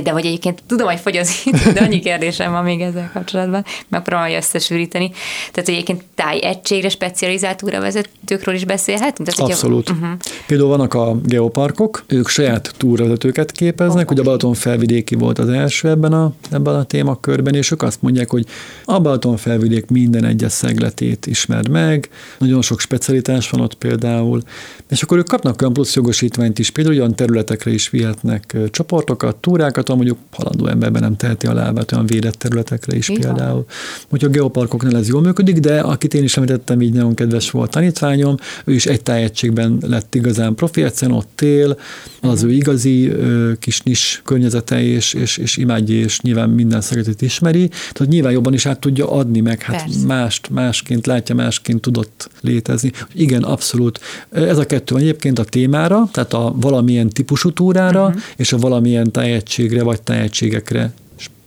[0.03, 3.65] de hogy egyébként tudom, hogy fogy az idő, de annyi kérdésem van még ezzel kapcsolatban,
[3.87, 5.11] megpróbálom összesűríteni.
[5.51, 9.29] Tehát, hogy egyébként tájegységre specializált túravezetőkről is beszélhetünk?
[9.29, 9.87] Tehát, Abszolút.
[9.87, 10.19] Hogyha, uh-huh.
[10.47, 15.89] Például vannak a geoparkok, ők saját túravezetőket képeznek, ugye a Balaton felvidéki volt az első
[15.89, 18.45] ebben a, ebben a témakörben, és ők azt mondják, hogy
[18.85, 24.41] a Balaton felvidék minden egyes szegletét ismerd meg, nagyon sok specialitás van ott például,
[24.89, 29.89] és akkor ők kapnak olyan plusz jogosítványt is, például olyan területekre is vihetnek csoportokat, túrákat,
[29.89, 33.21] ahol mondjuk halandó emberben nem teheti a lábát, olyan védett területekre is Igen.
[33.21, 33.65] például.
[34.09, 37.71] Úgyhogy a geoparkoknál ez jól működik, de akit én is említettem, így nagyon kedves volt
[37.71, 41.77] tanítványom, ő is egy tájegységben lett igazán profi, egyszerűen ott él,
[42.21, 43.11] az ő igazi
[43.59, 48.53] kis nis környezete, és, és, és imádja, és nyilván minden szeretet ismeri, tehát nyilván jobban
[48.53, 50.05] is át tudja adni, meg hát Persze.
[50.05, 52.91] mást, másként látja, másként tudott létezni.
[53.13, 53.99] Igen, abszolút.
[54.31, 58.21] Ez a kettő egyébként a témára, tehát a valamilyen típusú túrára, uh-huh.
[58.35, 60.93] és a valamilyen tájegységre vagy tájegységekre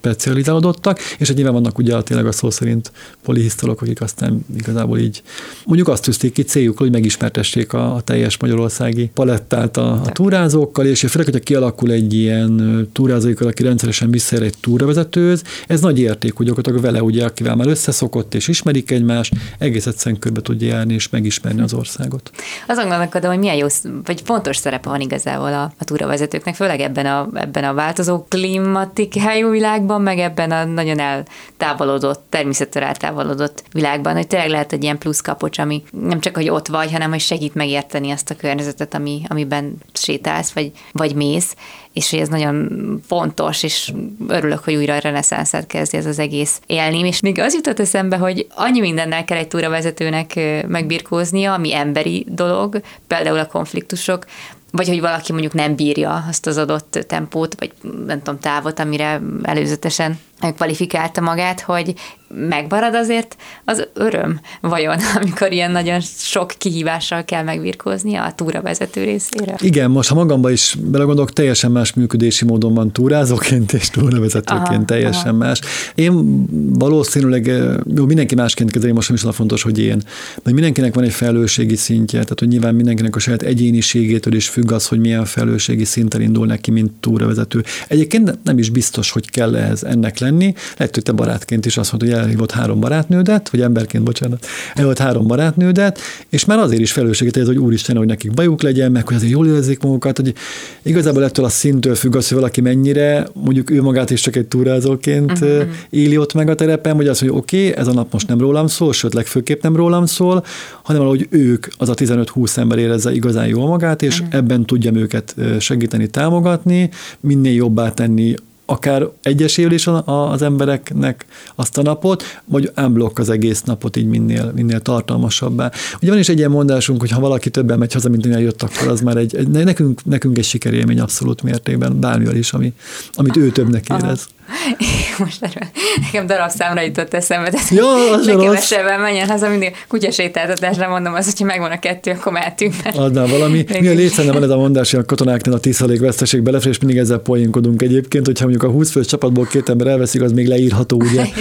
[0.06, 2.92] specializálódottak, és egy nyilván vannak ugye tényleg a szó szerint
[3.22, 5.22] polihisztolok, akik aztán igazából így
[5.64, 10.86] mondjuk azt tűzték ki céljuk, hogy megismertessék a, a teljes magyarországi palettát a, a túrázókkal,
[10.86, 16.34] és főleg, hogyha kialakul egy ilyen túrázóikkal, aki rendszeresen visszaér egy túravezetőz, ez nagy érték,
[16.34, 20.94] hogy gyakorlatilag vele, ugye, akivel már összeszokott és ismerik egymást, egész egyszerűen körbe tudja járni
[20.94, 22.30] és megismerni az országot.
[22.66, 23.66] Azon gondolkodom, hogy milyen jó,
[24.04, 29.50] vagy fontos szerepe van igazából a, a túravezetőknek, főleg ebben a, ebben a változó klimatikájú
[29.50, 34.98] világban, világban, meg ebben a nagyon eltávolodott, természettől eltávolodott világban, hogy tényleg lehet egy ilyen
[34.98, 38.94] plusz kapocs, ami nem csak, hogy ott vagy, hanem hogy segít megérteni azt a környezetet,
[38.94, 41.54] ami, amiben sétálsz, vagy, vagy mész,
[41.92, 42.68] és hogy ez nagyon
[43.06, 43.92] fontos, és
[44.28, 46.98] örülök, hogy újra a reneszánszát kezdi ez az egész élni.
[47.06, 50.34] És még az jutott eszembe, hogy annyi mindennel kell egy túravezetőnek
[50.68, 54.24] megbirkóznia, ami emberi dolog, például a konfliktusok,
[54.70, 57.72] vagy hogy valaki mondjuk nem bírja azt az adott tempót, vagy
[58.06, 60.18] nem tudom, távot, amire előzetesen
[60.54, 61.94] kvalifikálta magát, hogy
[62.28, 69.56] megmarad azért az öröm vajon, amikor ilyen nagyon sok kihívással kell megvirkóznia a túravezető részére?
[69.58, 74.84] Igen, most ha magamba is belegondolok, teljesen más működési módon van túrázóként és túravezetőként aha,
[74.84, 75.36] teljesen aha.
[75.36, 75.60] más.
[75.94, 76.44] Én
[76.78, 77.46] valószínűleg,
[77.94, 80.02] jó, mindenki másként kezeli, most nem is fontos, hogy én,
[80.42, 84.72] de mindenkinek van egy felelősségi szintje, tehát hogy nyilván mindenkinek a saját egyéniségétől is függ
[84.72, 87.64] az, hogy milyen felelősségi szinten indul neki, mint túravezető.
[87.88, 90.54] Egyébként nem is biztos, hogy kell ehhez ennek lenni.
[90.76, 94.98] Lehet, hogy te barátként is azt mondod, hogy elhívott három barátnődet, vagy emberként, bocsánat, elhívott
[94.98, 95.98] három barátnődet,
[96.28, 99.32] és már azért is felelősséget ez, hogy úristen, hogy nekik bajuk legyen, meg hogy azért
[99.32, 100.34] jól érezzék magukat, hogy
[100.82, 104.46] igazából ettől a szintől függ az, hogy valaki mennyire, mondjuk ő magát is csak egy
[104.46, 105.62] túrázóként uh-huh.
[105.90, 108.38] éli ott meg a terepen, vagy az, hogy oké, okay, ez a nap most nem
[108.38, 110.44] rólam szól, sőt, legfőképp nem rólam szól,
[110.82, 114.34] hanem valahogy ők, az a 15-20 ember érezze igazán jól magát, és uh-huh.
[114.34, 118.34] ebben tudjam őket segíteni, támogatni, minél jobbá tenni
[118.66, 124.52] akár egyesével is az embereknek azt a napot, vagy unblock az egész napot így minél,
[124.54, 125.70] minél tartalmasabbá.
[126.00, 128.88] Ugye van is egy ilyen mondásunk, hogy ha valaki többen megy haza, mint jött, akkor
[128.88, 132.72] az már egy, egy nekünk, nekünk egy sikerélmény abszolút mértékben, bármivel is, ami,
[133.14, 134.28] amit ő többnek érez.
[135.18, 135.68] Most erről
[136.00, 141.24] nekem darabszámra jutott eszembe, de ja, az ne kevesebben menjen haza, mindig kutyasétáltatásra mondom az,
[141.24, 142.74] hogyha megvan a kettő, akkor mehetünk.
[142.94, 143.64] Adnál valami.
[143.80, 146.78] Mi a létszene van ez a mondás, hogy a katonáknál a tízszalék veszteség belefér, és
[146.78, 150.46] mindig ezzel poénkodunk egyébként, hogyha mondjuk a 20 fős csapatból két ember elveszik, az még
[150.46, 151.24] leírható, ugye?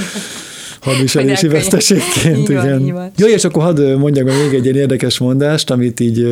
[0.85, 2.49] hadviselési veszteségként.
[2.55, 3.11] igen.
[3.17, 6.27] Jó, és akkor hadd mondjak meg még egy ilyen érdekes mondást, amit így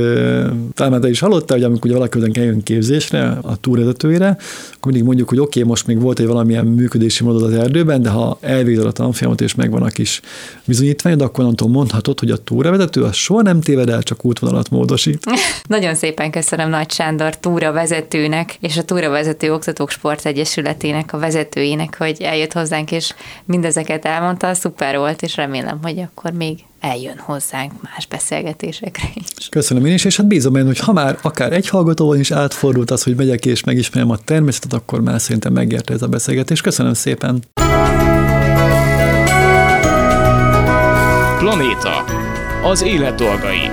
[0.73, 4.27] talán te is hallottál, hogy amikor valaki udán eljön képzésre, a túrvezetőire,
[4.75, 8.01] akkor mindig mondjuk, hogy oké, okay, most még volt egy valamilyen működési módod az erdőben,
[8.01, 10.21] de ha elvégzed a tanfolyamot és megvan a kis
[10.65, 15.25] bizonyítványod, akkor onnantól mondhatod, hogy a túravezető az soha nem téved el, csak útvonalat módosít.
[15.67, 22.21] Nagyon szépen köszönöm Nagy Sándor túravezetőnek és a túravezető Oktatók Sport Egyesületének a vezetőjének, hogy
[22.21, 23.13] eljött hozzánk, és
[23.45, 29.49] mindezeket elmondta, szuper volt, és remélem, hogy akkor még eljön hozzánk más beszélgetésekre is.
[29.49, 32.91] Köszönöm én is, és hát bízom én, hogy ha már akár egy hallgatóval is átfordult
[32.91, 36.61] az, hogy megyek és megismerem a természetet, akkor már szerintem megérte ez a beszélgetés.
[36.61, 37.43] Köszönöm szépen!
[41.39, 42.03] Planéta.
[42.63, 43.71] Az élet dolgai.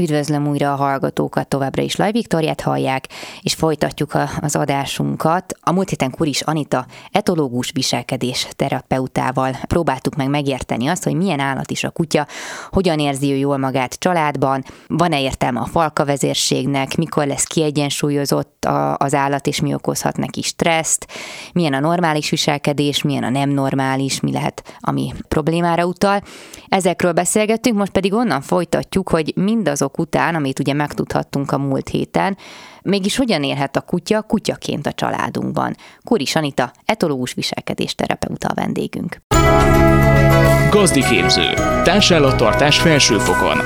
[0.00, 3.08] Üdvözlöm újra a hallgatókat, továbbra is Laj Viktoriát hallják,
[3.40, 5.54] és folytatjuk a, az adásunkat.
[5.60, 11.70] A múlt héten Kuris Anita etológus viselkedés terapeutával próbáltuk meg megérteni azt, hogy milyen állat
[11.70, 12.26] is a kutya,
[12.70, 18.96] hogyan érzi ő jól magát családban, van-e értelme a falka vezérségnek, mikor lesz kiegyensúlyozott a,
[18.96, 21.06] az állat, és mi okozhat neki stresszt,
[21.52, 26.22] milyen a normális viselkedés, milyen a nem normális, mi lehet, ami problémára utal.
[26.68, 31.88] Ezekről beszélgettünk, most pedig onnan folytatjuk, hogy mindazok azok után, amit ugye megtudhattunk a múlt
[31.88, 32.36] héten,
[32.82, 35.76] mégis hogyan élhet a kutya kutyaként a családunkban?
[36.04, 39.16] Kuri Sanita, etológus viselkedés terapeuta a vendégünk.
[40.70, 41.54] Gazdi képző.
[41.84, 43.58] Társállattartás felsőfokon.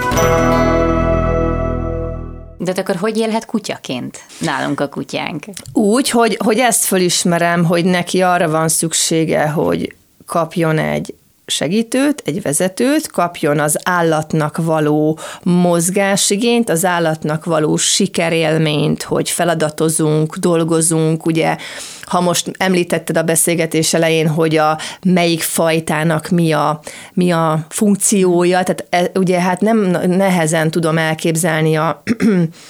[2.59, 5.44] De akkor hogy élhet kutyaként nálunk a kutyánk?
[5.72, 9.94] Úgy, hogy, hogy ezt fölismerem, hogy neki arra van szüksége, hogy
[10.26, 11.14] kapjon egy
[11.50, 21.26] segítőt, egy vezetőt, kapjon az állatnak való mozgásigényt, az állatnak való sikerélményt, hogy feladatozunk, dolgozunk,
[21.26, 21.56] ugye
[22.02, 26.80] ha most említetted a beszélgetés elején, hogy a melyik fajtának mi a,
[27.12, 32.02] mi a funkciója, tehát e, ugye hát nem nehezen tudom elképzelni a,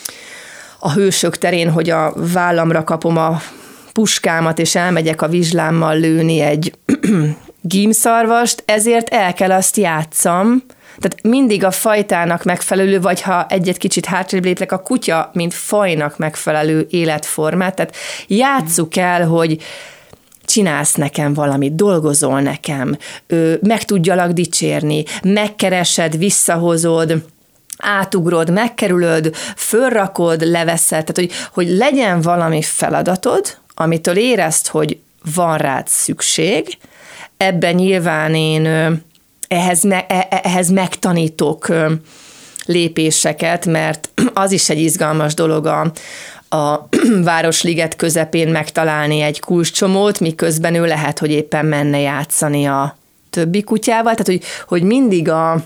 [0.79, 3.41] a hősök terén, hogy a vállamra kapom a
[3.93, 6.73] puskámat, és elmegyek a vizslámmal lőni egy
[7.61, 10.63] gímszarvast, ezért el kell azt játszam,
[10.99, 16.19] tehát mindig a fajtának megfelelő, vagy ha egyet kicsit hátrébb lépek, a kutya, mint fajnak
[16.19, 17.97] megfelelő életformát, tehát
[18.27, 19.63] játsszuk el, hogy
[20.45, 22.97] csinálsz nekem valamit, dolgozol nekem,
[23.61, 27.25] meg tudjalak dicsérni, megkeresed, visszahozod,
[27.79, 34.99] átugrod, megkerülöd, fölrakod, leveszed, tehát hogy, hogy legyen valami feladatod, amitől érezt, hogy
[35.35, 36.79] van rád szükség,
[37.41, 38.67] ebben nyilván én
[39.49, 41.73] ehhez, e, e, ehhez megtanítok
[42.65, 45.93] lépéseket, mert az is egy izgalmas dolog a,
[46.57, 46.89] a
[47.25, 52.97] Városliget közepén megtalálni egy kulcscsomót, miközben ő lehet, hogy éppen menne játszani a
[53.31, 55.65] többi kutyával, tehát hogy, hogy mindig a,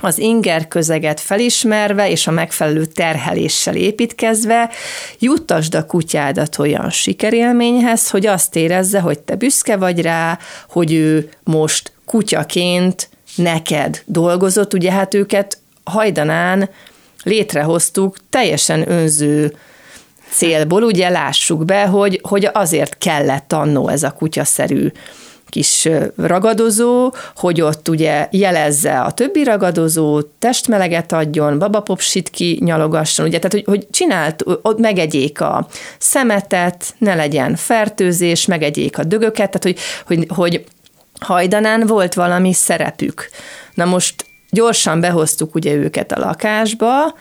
[0.00, 4.70] az inger közeget felismerve és a megfelelő terheléssel építkezve
[5.18, 11.30] juttasd a kutyádat olyan sikerélményhez, hogy azt érezze, hogy te büszke vagy rá, hogy ő
[11.44, 14.74] most kutyaként neked dolgozott.
[14.74, 16.70] Ugye hát őket hajdanán
[17.22, 19.56] létrehoztuk teljesen önző
[20.30, 24.90] célból, ugye lássuk be, hogy, hogy azért kellett annó ez a kutyaszerű
[25.50, 33.38] kis ragadozó, hogy ott ugye jelezze a többi ragadozó, testmeleget adjon, babapopsit ki nyalogasson, ugye,
[33.38, 39.62] tehát hogy, hogy csinált, ott megegyék a szemetet, ne legyen fertőzés, megegyék a dögöket, tehát
[39.62, 40.64] hogy, hogy, hogy
[41.20, 43.28] hajdanán volt valami szerepük.
[43.74, 47.14] Na most gyorsan behoztuk ugye őket a lakásba,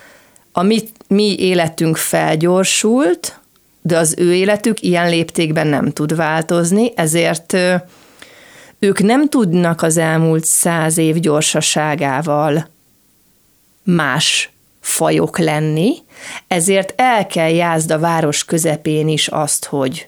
[0.51, 3.39] a mi, mi életünk felgyorsult,
[3.81, 7.57] de az ő életük ilyen léptékben nem tud változni, ezért
[8.79, 12.67] ők nem tudnak az elmúlt száz év gyorsaságával
[13.83, 15.93] más fajok lenni,
[16.47, 20.07] ezért el kell jázd a város közepén is azt, hogy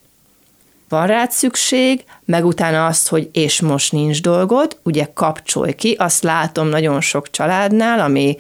[0.89, 6.23] van rád szükség, meg utána azt, hogy és most nincs dolgod, ugye kapcsolj ki, azt
[6.23, 8.37] látom nagyon sok családnál, ami,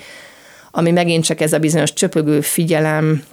[0.71, 3.23] ami megint csak ez a bizonyos csöpögő figyelem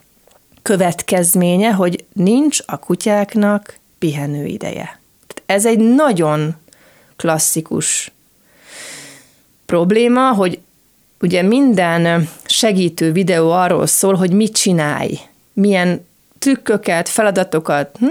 [0.62, 5.00] következménye, hogy nincs a kutyáknak pihenő ideje.
[5.46, 6.56] Ez egy nagyon
[7.18, 8.12] klasszikus
[9.66, 10.58] probléma, hogy
[11.20, 15.18] ugye minden segítő videó arról szól, hogy mit csinálj,
[15.52, 16.06] milyen
[16.38, 18.06] trükköket, feladatokat, hm,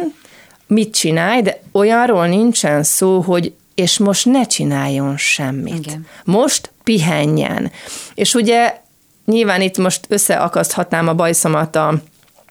[0.68, 5.86] mit csinálj, de olyanról nincsen szó, hogy és most ne csináljon semmit.
[5.86, 6.06] Igen.
[6.24, 7.72] Most pihenjen.
[8.16, 8.78] És ugye
[9.26, 12.02] nyilván itt most összeakaszthatnám a bajszomat a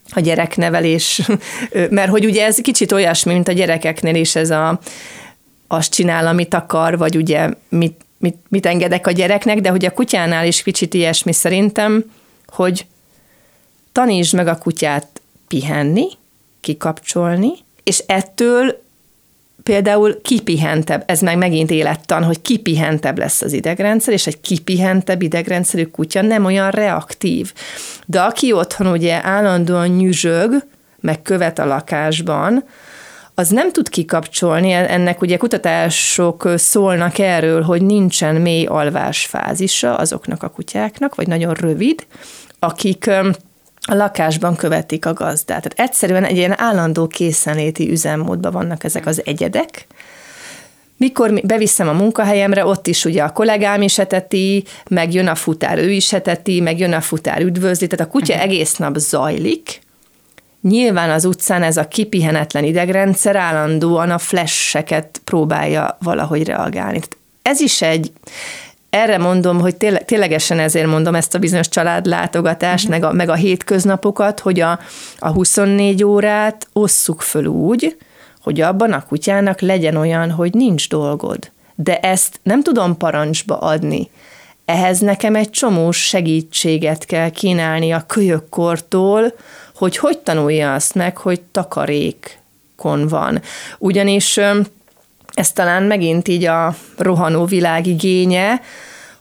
[0.09, 1.21] a gyereknevelés,
[1.89, 4.79] mert hogy ugye ez kicsit olyasmi, mint a gyerekeknél is ez a
[5.67, 9.93] azt csinál, amit akar, vagy ugye mit, mit, mit engedek a gyereknek, de hogy a
[9.93, 12.11] kutyánál is kicsit ilyesmi szerintem,
[12.47, 12.85] hogy
[13.91, 16.07] tanítsd meg a kutyát pihenni,
[16.61, 17.51] kikapcsolni,
[17.83, 18.85] és ettől
[19.63, 25.83] például kipihentebb, ez meg megint élettan, hogy kipihentebb lesz az idegrendszer, és egy kipihentebb idegrendszerű
[25.83, 27.53] kutya nem olyan reaktív.
[28.05, 30.63] De aki otthon ugye állandóan nyüzsög,
[30.99, 32.63] meg követ a lakásban,
[33.39, 40.43] az nem tud kikapcsolni, ennek ugye kutatások szólnak erről, hogy nincsen mély alvás fázisa azoknak
[40.43, 42.05] a kutyáknak, vagy nagyon rövid,
[42.59, 43.09] akik
[43.81, 45.61] a lakásban követik a gazdát.
[45.61, 49.87] Tehát egyszerűen egy ilyen állandó készenléti üzemmódban vannak ezek az egyedek,
[50.97, 55.77] mikor beviszem a munkahelyemre, ott is ugye a kollégám is eteti, meg jön a futár,
[55.77, 58.49] ő is eteti, meg jön a futár üdvözli, tehát a kutya uh-huh.
[58.49, 59.79] egész nap zajlik,
[60.67, 66.99] Nyilván az utcán ez a kipihenetlen idegrendszer állandóan a flasheket próbálja valahogy reagálni.
[67.41, 68.11] Ez is egy,
[68.89, 72.99] erre mondom, hogy tényleg, ténylegesen ezért mondom ezt a bizonyos családlátogatást, mm-hmm.
[72.99, 74.79] meg, a, meg a hétköznapokat, hogy a,
[75.19, 77.97] a 24 órát osszuk föl úgy,
[78.41, 81.51] hogy abban a kutyának legyen olyan, hogy nincs dolgod.
[81.75, 84.09] De ezt nem tudom parancsba adni.
[84.65, 89.33] Ehhez nekem egy csomó segítséget kell kínálni a kölyökkortól,
[89.77, 93.41] hogy hogy tanulja azt meg, hogy takarékon van.
[93.77, 94.39] Ugyanis
[95.33, 98.61] ez talán megint így a rohanó világ igénye,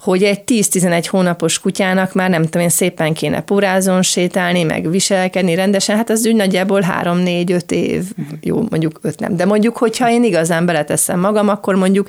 [0.07, 5.55] hogy egy 10-11 hónapos kutyának már nem tudom én szépen kéne purázon sétálni, meg viselkedni
[5.55, 8.05] rendesen, hát az úgy nagyjából 3-4-5 év,
[8.41, 12.09] jó, mondjuk 5 nem, de mondjuk, hogyha én igazán beleteszem magam, akkor mondjuk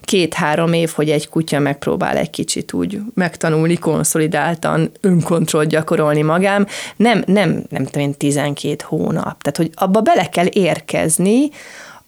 [0.00, 7.22] két-három év, hogy egy kutya megpróbál egy kicsit úgy megtanulni, konszolidáltan önkontrollt gyakorolni magám, nem,
[7.26, 11.48] nem, nem tudom én 12 hónap, tehát hogy abba bele kell érkezni,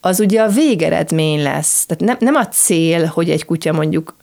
[0.00, 1.86] az ugye a végeredmény lesz.
[1.86, 4.14] Tehát nem, nem a cél, hogy egy kutya mondjuk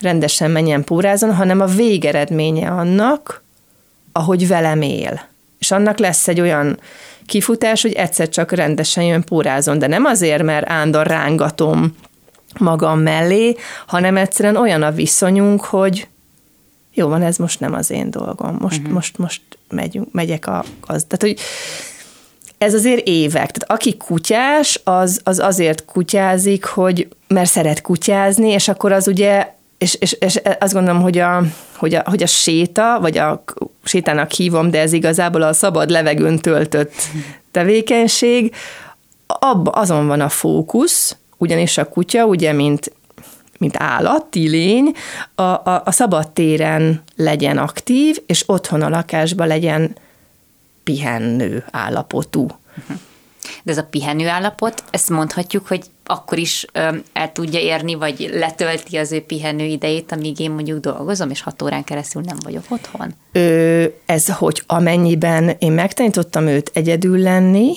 [0.00, 3.42] rendesen menjen pórázon, hanem a végeredménye annak,
[4.12, 5.20] ahogy velem él.
[5.58, 6.80] És annak lesz egy olyan
[7.26, 11.96] kifutás, hogy egyszer csak rendesen jön pórázon, de nem azért, mert ándor rángatom
[12.58, 16.08] magam mellé, hanem egyszerűen olyan a viszonyunk, hogy
[16.92, 18.92] jó van, ez most nem az én dolgom, most, uh-huh.
[18.92, 21.04] most, most megyünk, megyek a gaz.
[21.04, 21.38] Tehát, hogy
[22.58, 23.50] ez azért évek.
[23.50, 29.54] Tehát aki kutyás, az, az azért kutyázik, hogy mert szeret kutyázni, és akkor az ugye
[29.80, 31.42] és, és, és azt gondolom, hogy a,
[31.76, 33.44] hogy, a, hogy a séta, vagy a
[33.84, 36.92] sétának hívom, de ez igazából a szabad levegőn töltött
[37.50, 38.54] tevékenység,
[39.26, 42.92] abba azon van a fókusz, ugyanis a kutya, ugye, mint,
[43.58, 44.92] mint állati lény,
[45.34, 49.96] a, a, a szabad téren legyen aktív, és otthon a lakásban legyen
[50.84, 52.42] pihenő állapotú.
[52.42, 52.96] Uh-huh.
[53.62, 56.66] De ez a pihenő állapot, ezt mondhatjuk, hogy akkor is
[57.12, 61.62] el tudja érni, vagy letölti az ő pihenő idejét, amíg én mondjuk dolgozom, és hat
[61.62, 63.14] órán keresztül nem vagyok otthon?
[63.32, 67.72] Ö, ez, hogy amennyiben én megtanítottam őt egyedül lenni,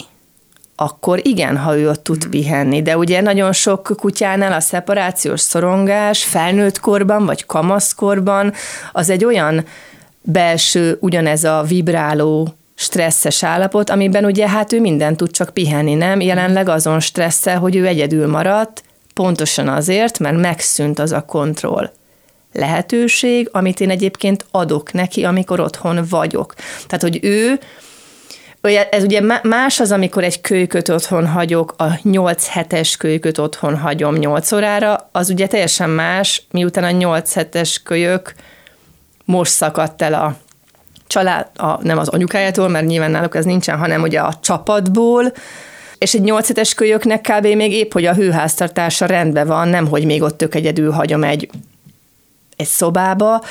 [0.76, 2.30] akkor igen, ha ő ott tud mm.
[2.30, 2.82] pihenni.
[2.82, 8.54] De ugye nagyon sok kutyánál a szeparációs szorongás felnőtt korban, vagy kamaszkorban,
[8.92, 9.66] az egy olyan
[10.22, 16.22] belső, ugyanez a vibráló stresszes állapot, amiben ugye hát ő minden tud csak pihenni, nem?
[16.22, 18.84] Jelenleg azon stresszel, hogy ő egyedül maradt,
[19.14, 21.92] pontosan azért, mert megszűnt az a kontroll
[22.54, 26.54] lehetőség, amit én egyébként adok neki, amikor otthon vagyok.
[26.88, 27.60] Tehát, hogy ő,
[28.90, 34.16] ez ugye más az, amikor egy kölyköt otthon hagyok, a 8 hetes kölyköt otthon hagyom
[34.16, 38.34] 8 órára, az ugye teljesen más, miután a 8 hetes kölyök
[39.26, 40.38] most szakadt el a
[41.14, 45.34] család, a, nem az anyukájától, mert nyilván náluk ez nincsen, hanem ugye a csapatból,
[45.98, 47.46] és egy 8 hetes kölyöknek kb.
[47.46, 51.50] még épp, hogy a hőháztartása rendben van, nem, hogy még ott tök egyedül hagyom egy,
[52.56, 53.44] egy szobába,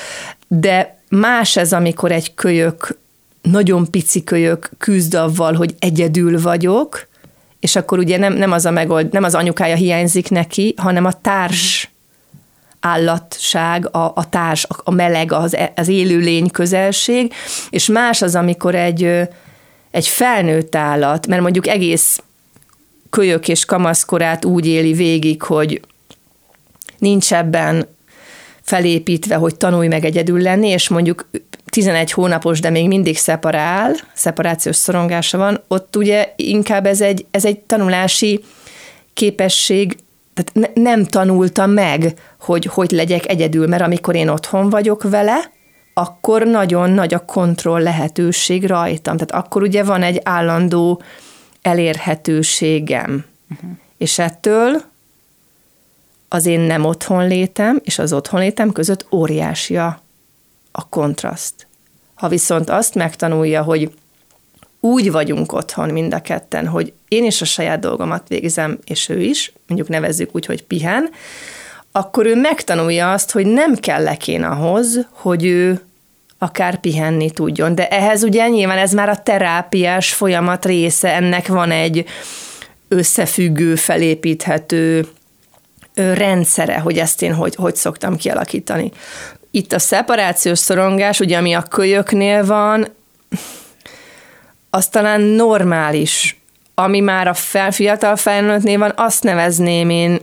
[0.48, 2.98] de más ez, amikor egy kölyök,
[3.42, 7.08] nagyon pici kölyök küzd avval, hogy egyedül vagyok,
[7.60, 11.20] és akkor ugye nem, nem az a megold, nem az anyukája hiányzik neki, hanem a
[11.20, 11.91] társ
[12.82, 17.32] állatság, a, a társ, a meleg, az, az élőlény közelség,
[17.70, 19.02] és más az, amikor egy,
[19.90, 22.22] egy felnőtt állat, mert mondjuk egész
[23.10, 25.80] kölyök és kamaszkorát úgy éli végig, hogy
[26.98, 27.86] nincs ebben
[28.62, 31.28] felépítve, hogy tanulj meg egyedül lenni, és mondjuk
[31.64, 37.44] 11 hónapos, de még mindig szeparál, szeparációs szorongása van, ott ugye inkább ez egy, ez
[37.44, 38.44] egy tanulási
[39.14, 39.96] képesség
[40.34, 45.50] tehát ne, nem tanulta meg, hogy hogy legyek egyedül, mert amikor én otthon vagyok vele,
[45.94, 49.16] akkor nagyon nagy a kontroll lehetőség rajtam.
[49.16, 51.02] Tehát akkor ugye van egy állandó
[51.62, 53.24] elérhetőségem.
[53.50, 53.70] Uh-huh.
[53.96, 54.82] És ettől
[56.28, 60.02] az én nem otthonlétem és az otthonlétem között óriási a,
[60.72, 61.66] a kontraszt.
[62.14, 63.92] Ha viszont azt megtanulja, hogy
[64.84, 69.20] úgy vagyunk otthon mind a ketten, hogy én is a saját dolgomat végzem, és ő
[69.20, 71.10] is, mondjuk nevezzük úgy, hogy pihen,
[71.92, 75.80] akkor ő megtanulja azt, hogy nem kell lekén ahhoz, hogy ő
[76.38, 77.74] akár pihenni tudjon.
[77.74, 82.04] De ehhez ugye nyilván ez már a terápiás folyamat része, ennek van egy
[82.88, 85.06] összefüggő, felépíthető
[85.94, 88.92] rendszere, hogy ezt én hogy, hogy szoktam kialakítani.
[89.50, 92.88] Itt a szeparációs szorongás, ugye ami a kölyöknél van,
[94.74, 96.40] az talán normális.
[96.74, 100.18] Ami már a fel, fiatal felnőttnél van, azt nevezném én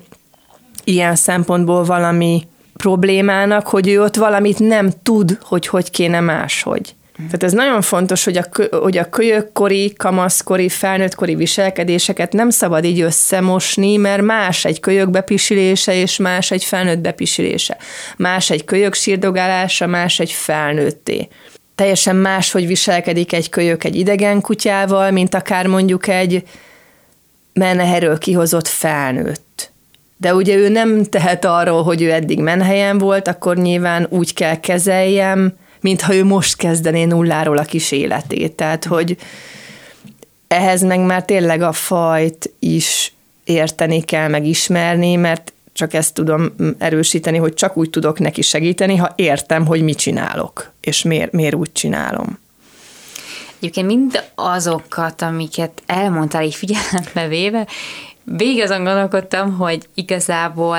[0.84, 6.96] ilyen szempontból valami problémának, hogy ő ott valamit nem tud, hogy hogy kéne máshogy.
[7.16, 8.46] Tehát ez nagyon fontos, hogy a,
[8.78, 15.94] hogy a kölyökkori, kamaszkori, felnőttkori viselkedéseket nem szabad így összemosni, mert más egy kölyök bepisilése,
[15.94, 17.78] és más egy felnőtt bepisilése.
[18.18, 21.28] Más egy kölyök sírdogálása, más egy felnőtté.
[21.80, 26.44] Teljesen más, hogy viselkedik egy kölyök egy idegen kutyával, mint akár mondjuk egy
[27.54, 29.72] menneherről kihozott felnőtt.
[30.18, 34.60] De ugye ő nem tehet arról, hogy ő eddig menhelyen volt, akkor nyilván úgy kell
[34.60, 38.52] kezeljem, mintha ő most kezdené nulláról a kis életét.
[38.52, 39.18] Tehát, hogy
[40.48, 43.14] ehhez meg már tényleg a fajt is
[43.44, 48.96] érteni kell, meg ismerni, mert csak ezt tudom erősíteni, hogy csak úgy tudok neki segíteni,
[48.96, 52.40] ha értem, hogy mit csinálok, és miért, miért úgy csinálom.
[53.58, 57.68] Egyébként mind azokat, amiket elmondtál így figyelembe véve,
[58.24, 60.78] végig azon gondolkodtam, hogy igazából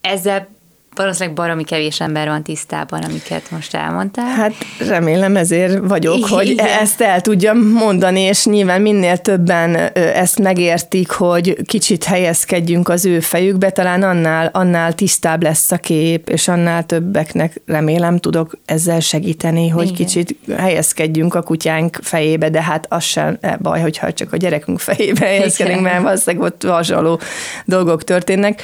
[0.00, 0.48] ezzel
[0.94, 4.34] valószínűleg baromi kevés ember van tisztában, amiket most elmondtál.
[4.34, 6.28] Hát remélem ezért vagyok, Igen.
[6.28, 13.06] hogy ezt el tudjam mondani, és nyilván minél többen ezt megértik, hogy kicsit helyezkedjünk az
[13.06, 19.00] ő fejükbe, talán annál, annál tisztább lesz a kép, és annál többeknek remélem tudok ezzel
[19.00, 19.96] segíteni, hogy Igen.
[19.96, 25.26] kicsit helyezkedjünk a kutyánk fejébe, de hát az sem baj, hogyha csak a gyerekünk fejébe
[25.26, 27.20] helyezkedünk, mert valószínűleg ott hasonló
[27.64, 28.62] dolgok történnek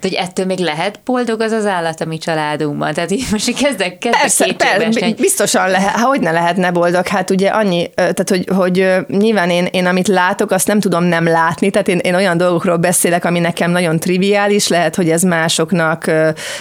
[0.00, 2.94] hogy ettől még lehet boldog az az állat a mi családunkban?
[2.94, 5.88] Tehát így most kezdek, kezdek persze, persze, biztosan lehet.
[5.88, 7.06] Hát hogy ne lehetne boldog?
[7.06, 11.26] Hát ugye annyi, tehát hogy, hogy nyilván én, én amit látok, azt nem tudom nem
[11.26, 16.06] látni, tehát én, én olyan dolgokról beszélek, ami nekem nagyon triviális, lehet, hogy ez másoknak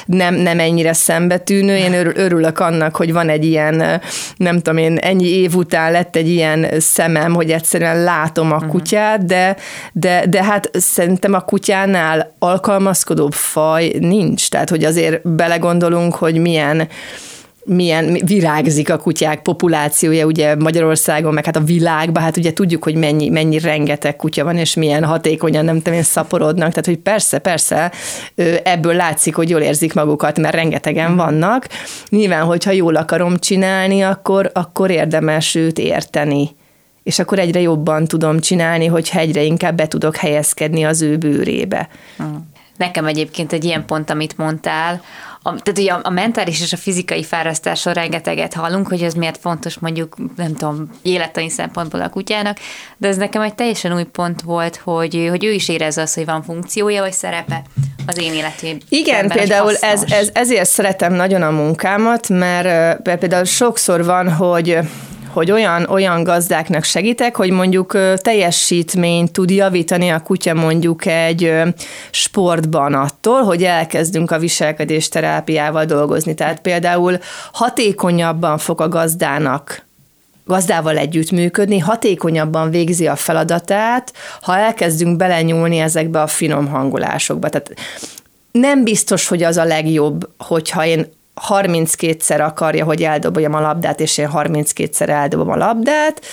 [0.06, 1.76] nem, nem ennyire szembetűnő.
[1.76, 4.02] Én örülök annak, hogy van egy ilyen,
[4.38, 8.68] nem tudom én, ennyi év után lett egy ilyen szemem, hogy egyszerűen látom a mhm.
[8.68, 9.56] kutyát, de,
[9.92, 14.50] de, de hát szerintem a kutyánál alkalmazkodó nagyobb faj nincs.
[14.50, 16.88] Tehát, hogy azért belegondolunk, hogy milyen
[17.70, 22.96] milyen virágzik a kutyák populációja ugye Magyarországon, meg hát a világban, hát ugye tudjuk, hogy
[22.96, 27.40] mennyi, mennyi rengeteg kutya van, és milyen hatékonyan, nem tudom én, szaporodnak, tehát hogy persze,
[27.40, 27.92] persze,
[28.64, 31.68] ebből látszik, hogy jól érzik magukat, mert rengetegen vannak.
[32.10, 36.56] Nyilván, hogyha jól akarom csinálni, akkor, akkor érdemes őt érteni
[37.08, 41.90] és akkor egyre jobban tudom csinálni, hogyha egyre inkább be tudok helyezkedni az ő bőrébe.
[42.78, 45.02] Nekem egyébként egy ilyen pont, amit mondtál,
[45.48, 49.38] a, tehát ugye a, a mentális és a fizikai fárasztásról rengeteget hallunk, hogy ez miért
[49.38, 52.58] fontos mondjuk, nem tudom, élettani szempontból a kutyának,
[52.98, 56.26] de ez nekem egy teljesen új pont volt, hogy, hogy ő is érezze azt, hogy
[56.26, 57.62] van funkciója vagy szerepe
[58.08, 58.82] az én életében.
[58.90, 64.80] Igen, például ez, ez, ezért szeretem nagyon a munkámat, mert például sokszor van, hogy
[65.38, 71.54] hogy olyan, olyan gazdáknak segítek, hogy mondjuk teljesítményt tud javítani a kutya mondjuk egy
[72.12, 76.34] sportban attól, hogy elkezdünk a viselkedés terápiával dolgozni.
[76.34, 77.20] Tehát például
[77.52, 79.86] hatékonyabban fog a gazdának
[80.46, 87.50] gazdával együttműködni, hatékonyabban végzi a feladatát, ha elkezdünk belenyúlni ezekbe a finom hangolásokba.
[87.50, 87.74] Tehát
[88.52, 91.16] nem biztos, hogy az a legjobb, hogyha én
[91.50, 96.26] 32-szer akarja, hogy eldobjam a labdát, és én 32-szer eldobom a labdát.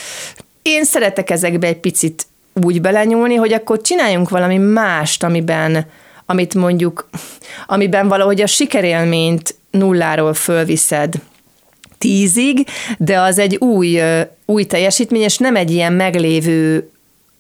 [0.62, 2.26] Én szeretek ezekbe egy picit
[2.62, 5.86] úgy belenyúlni, hogy akkor csináljunk valami mást, amiben,
[6.26, 7.08] amit mondjuk,
[7.66, 11.14] amiben valahogy a sikerélményt nulláról fölviszed
[11.98, 12.66] tízig,
[12.98, 14.00] de az egy új,
[14.46, 16.90] új teljesítmény, és nem egy ilyen meglévő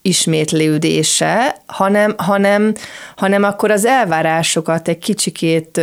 [0.02, 2.74] ismétlődése, hanem, hanem,
[3.16, 5.80] hanem akkor az elvárásokat egy kicsikét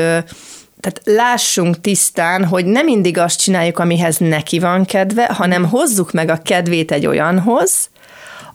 [0.81, 6.29] tehát lássunk tisztán, hogy nem mindig azt csináljuk, amihez neki van kedve, hanem hozzuk meg
[6.29, 7.89] a kedvét egy olyanhoz,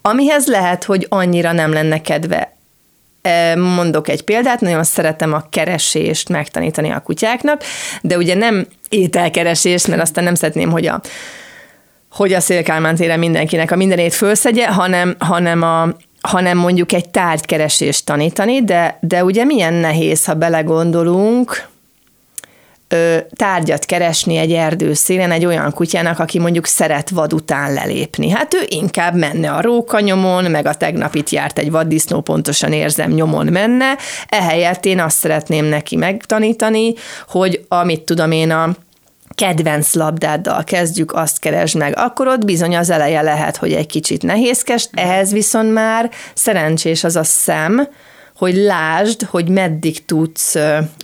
[0.03, 2.55] amihez lehet, hogy annyira nem lenne kedve.
[3.57, 7.63] Mondok egy példát, nagyon szeretem a keresést megtanítani a kutyáknak,
[8.03, 11.01] de ugye nem ételkeresést, mert aztán nem szeretném, hogy a
[12.11, 15.89] hogy a Szélkálmán téren mindenkinek a mindenét fölszegye, hanem, hanem a,
[16.21, 21.69] hanem mondjuk egy tárgykeresést tanítani, de, de ugye milyen nehéz, ha belegondolunk,
[22.89, 28.31] ö, tárgyat keresni egy erdőszélen egy olyan kutyának, aki mondjuk szeret vad után lelépni.
[28.31, 33.11] Hát ő inkább menne a rókanyomon, meg a tegnap itt járt egy vaddisznó, pontosan érzem,
[33.11, 33.97] nyomon menne.
[34.29, 36.95] Ehelyett én azt szeretném neki megtanítani,
[37.29, 38.71] hogy amit tudom én a
[39.35, 44.23] kedvenc labdáddal kezdjük, azt keresd meg, akkor ott bizony az eleje lehet, hogy egy kicsit
[44.23, 47.89] nehézkes, ehhez viszont már szerencsés az a szem,
[48.37, 50.55] hogy lásd, hogy meddig tudsz,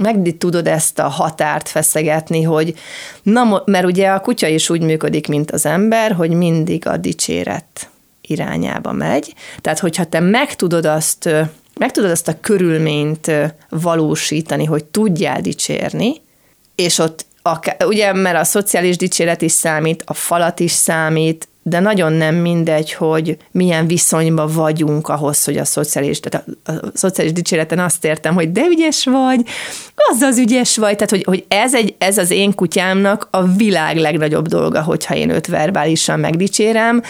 [0.00, 2.74] meddig tudod ezt a határt feszegetni, hogy
[3.22, 7.90] na, mert ugye a kutya is úgy működik, mint az ember, hogy mindig a dicséret
[8.20, 9.34] irányába megy.
[9.60, 11.28] Tehát, hogyha te meg tudod azt,
[11.78, 13.30] meg tudod azt a körülményt
[13.68, 16.14] valósítani, hogy tudjál dicsérni,
[16.74, 21.80] és ott akár, ugye, mert a szociális dicséret is számít, a falat is számít, de
[21.80, 27.32] nagyon nem mindegy, hogy milyen viszonyban vagyunk ahhoz, hogy a szociális, tehát a, a szociális
[27.32, 29.46] dicséreten azt értem, hogy de ügyes vagy,
[29.94, 33.96] az az ügyes vagy, tehát hogy, hogy ez, egy, ez az én kutyámnak a világ
[33.96, 37.02] legnagyobb dolga, hogyha én őt verbálisan megdicsérem,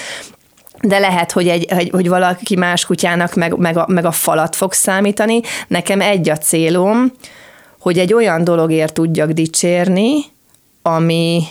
[0.83, 4.57] de lehet, hogy, egy, hogy, hogy valaki más kutyának meg, meg, a, meg a falat
[4.57, 5.41] fog számítani.
[5.69, 7.13] Nekem egy a célom,
[7.79, 10.25] hogy egy olyan dologért tudjak dicsérni,
[10.83, 11.43] ami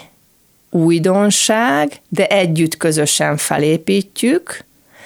[0.72, 4.64] újdonság, de együtt közösen felépítjük,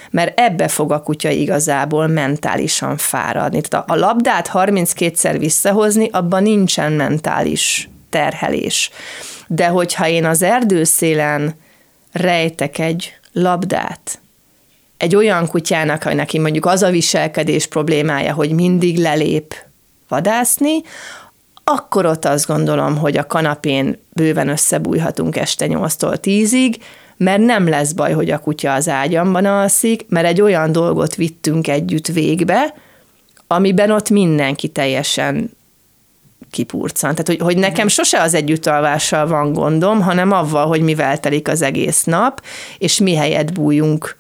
[0.10, 3.62] mert ebbe fog a kutya igazából mentálisan fáradni.
[3.62, 8.90] Tehát a labdát 32-szer visszahozni, abban nincsen mentális terhelés.
[9.48, 11.56] De hogyha én az erdőszélen
[12.12, 14.20] rejtek egy labdát,
[14.98, 19.56] egy olyan kutyának, hogy neki mondjuk az a viselkedés problémája, hogy mindig lelép
[20.08, 20.82] vadászni,
[21.68, 26.76] akkor ott azt gondolom, hogy a kanapén bőven összebújhatunk este 8-tól 10-ig,
[27.18, 31.68] mert nem lesz baj, hogy a kutya az ágyamban alszik, mert egy olyan dolgot vittünk
[31.68, 32.74] együtt végbe,
[33.48, 35.52] amiben ott mindenki teljesen
[36.52, 37.12] kipurcan.
[37.12, 41.62] Tehát, hogy, hogy nekem sose az együttalvással van gondom, hanem avval, hogy mivel telik az
[41.62, 42.42] egész nap,
[42.78, 44.18] és mi helyet bújunk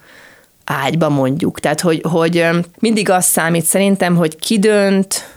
[0.64, 1.60] ágyba mondjuk.
[1.60, 2.48] Tehát, hogy, hogy
[2.80, 5.30] mindig az számít szerintem, hogy ki dönt,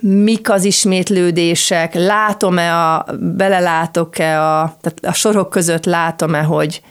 [0.00, 6.82] mik az ismétlődések, látom-e, a, belelátok-e, a, tehát a sorok között látom-e, hogy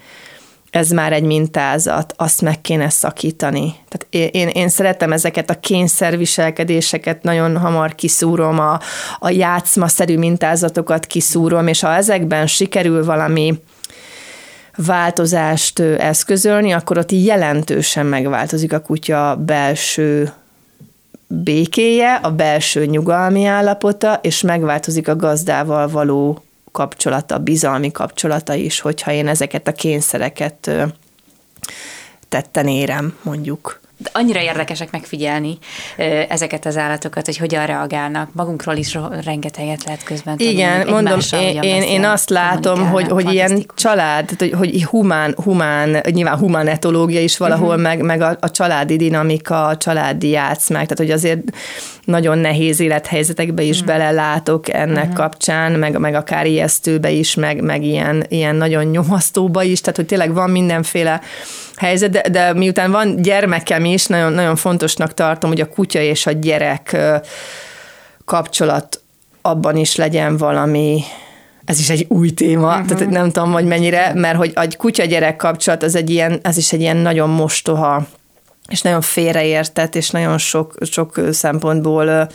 [0.70, 3.76] ez már egy mintázat, azt meg kéne szakítani.
[3.88, 8.80] Tehát én, én szeretem ezeket a kényszerviselkedéseket, nagyon hamar kiszúrom, a,
[9.20, 13.62] a játszmaszerű mintázatokat kiszúrom, és ha ezekben sikerül valami
[14.76, 20.34] változást eszközölni, akkor ott jelentősen megváltozik a kutya belső
[21.32, 29.12] békéje, a belső nyugalmi állapota, és megváltozik a gazdával való kapcsolata, bizalmi kapcsolata is, hogyha
[29.12, 30.72] én ezeket a kényszereket
[32.30, 33.80] tetten érem, mondjuk.
[34.12, 35.58] Annyira érdekesek megfigyelni
[36.30, 38.30] ezeket az állatokat, hogy hogyan reagálnak.
[38.34, 43.34] Magunkról is rengeteget lehet közben Igen, tanulni, mondom, én, én, én azt látom, hogy, hogy
[43.34, 47.84] ilyen család, hogy, hogy humán, humán, nyilván humán etológia is valahol, uh-huh.
[47.84, 51.42] meg, meg a, a családi dinamika, a családi játszmák, tehát hogy azért
[52.10, 53.96] nagyon nehéz élethelyzetekbe is uh-huh.
[53.96, 55.14] belelátok ennek uh-huh.
[55.14, 60.06] kapcsán, meg, meg akár ijesztőbe is, meg, meg ilyen, ilyen nagyon nyomasztóba is, tehát hogy
[60.06, 61.22] tényleg van mindenféle
[61.76, 66.26] helyzet, de, de miután van gyermekem is, nagyon, nagyon fontosnak tartom, hogy a kutya és
[66.26, 66.98] a gyerek
[68.26, 69.02] kapcsolat
[69.42, 71.02] abban is legyen valami,
[71.66, 72.88] ez is egy új téma, uh-huh.
[72.88, 76.74] tehát nem tudom, hogy mennyire, mert hogy a kutya-gyerek kapcsolat az egy ilyen, ez is
[76.74, 78.08] egy ilyen nagyon mostoha,
[78.70, 82.30] és nagyon félreértett, és nagyon sok, sok szempontból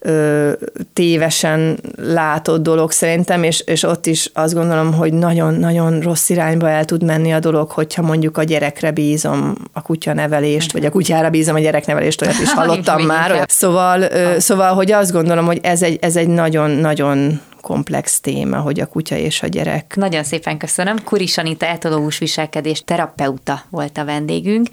[0.00, 0.52] ö,
[0.92, 6.84] tévesen látott dolog szerintem, és, és ott is azt gondolom, hogy nagyon-nagyon rossz irányba el
[6.84, 11.30] tud menni a dolog, hogyha mondjuk a gyerekre bízom a kutya nevelést, vagy a kutyára
[11.30, 13.30] bízom a gyereknevelést, olyat is hallottam már.
[13.30, 13.50] Olyat.
[13.50, 18.80] Szóval, ö, szóval, hogy azt gondolom, hogy ez egy, ez egy nagyon-nagyon komplex téma, hogy
[18.80, 19.96] a kutya és a gyerek.
[19.96, 21.04] Nagyon szépen köszönöm.
[21.04, 24.68] Kuris Anita etológus viselkedés terapeuta volt a vendégünk.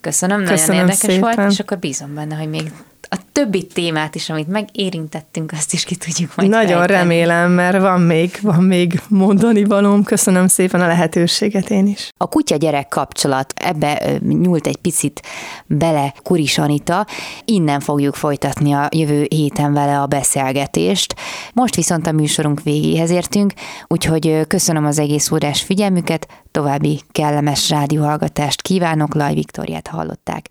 [0.00, 1.34] Köszönöm, köszönöm nagyon érdekes szépen.
[1.36, 2.72] volt, és akkor bízom benne, hogy még
[3.12, 6.98] a többi témát is, amit megérintettünk, azt is ki tudjuk majd Nagyon fejteni.
[6.98, 10.02] remélem, mert van még, van még mondani valóm.
[10.02, 12.08] Köszönöm szépen a lehetőséget én is.
[12.16, 15.22] A kutya-gyerek kapcsolat, ebbe nyúlt egy picit
[15.66, 17.06] bele Kuris Anita.
[17.44, 21.14] Innen fogjuk folytatni a jövő héten vele a beszélgetést.
[21.52, 23.52] Most viszont a műsorunk végéhez értünk,
[23.86, 30.46] úgyhogy köszönöm az egész órás figyelmüket, további kellemes rádióhallgatást kívánok, Laj Viktoriát hallották.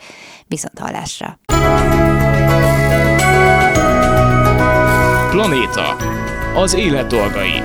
[0.48, 1.40] Viszont hallásra!
[5.30, 5.96] Planéta.
[6.56, 7.64] Az élet dolgai.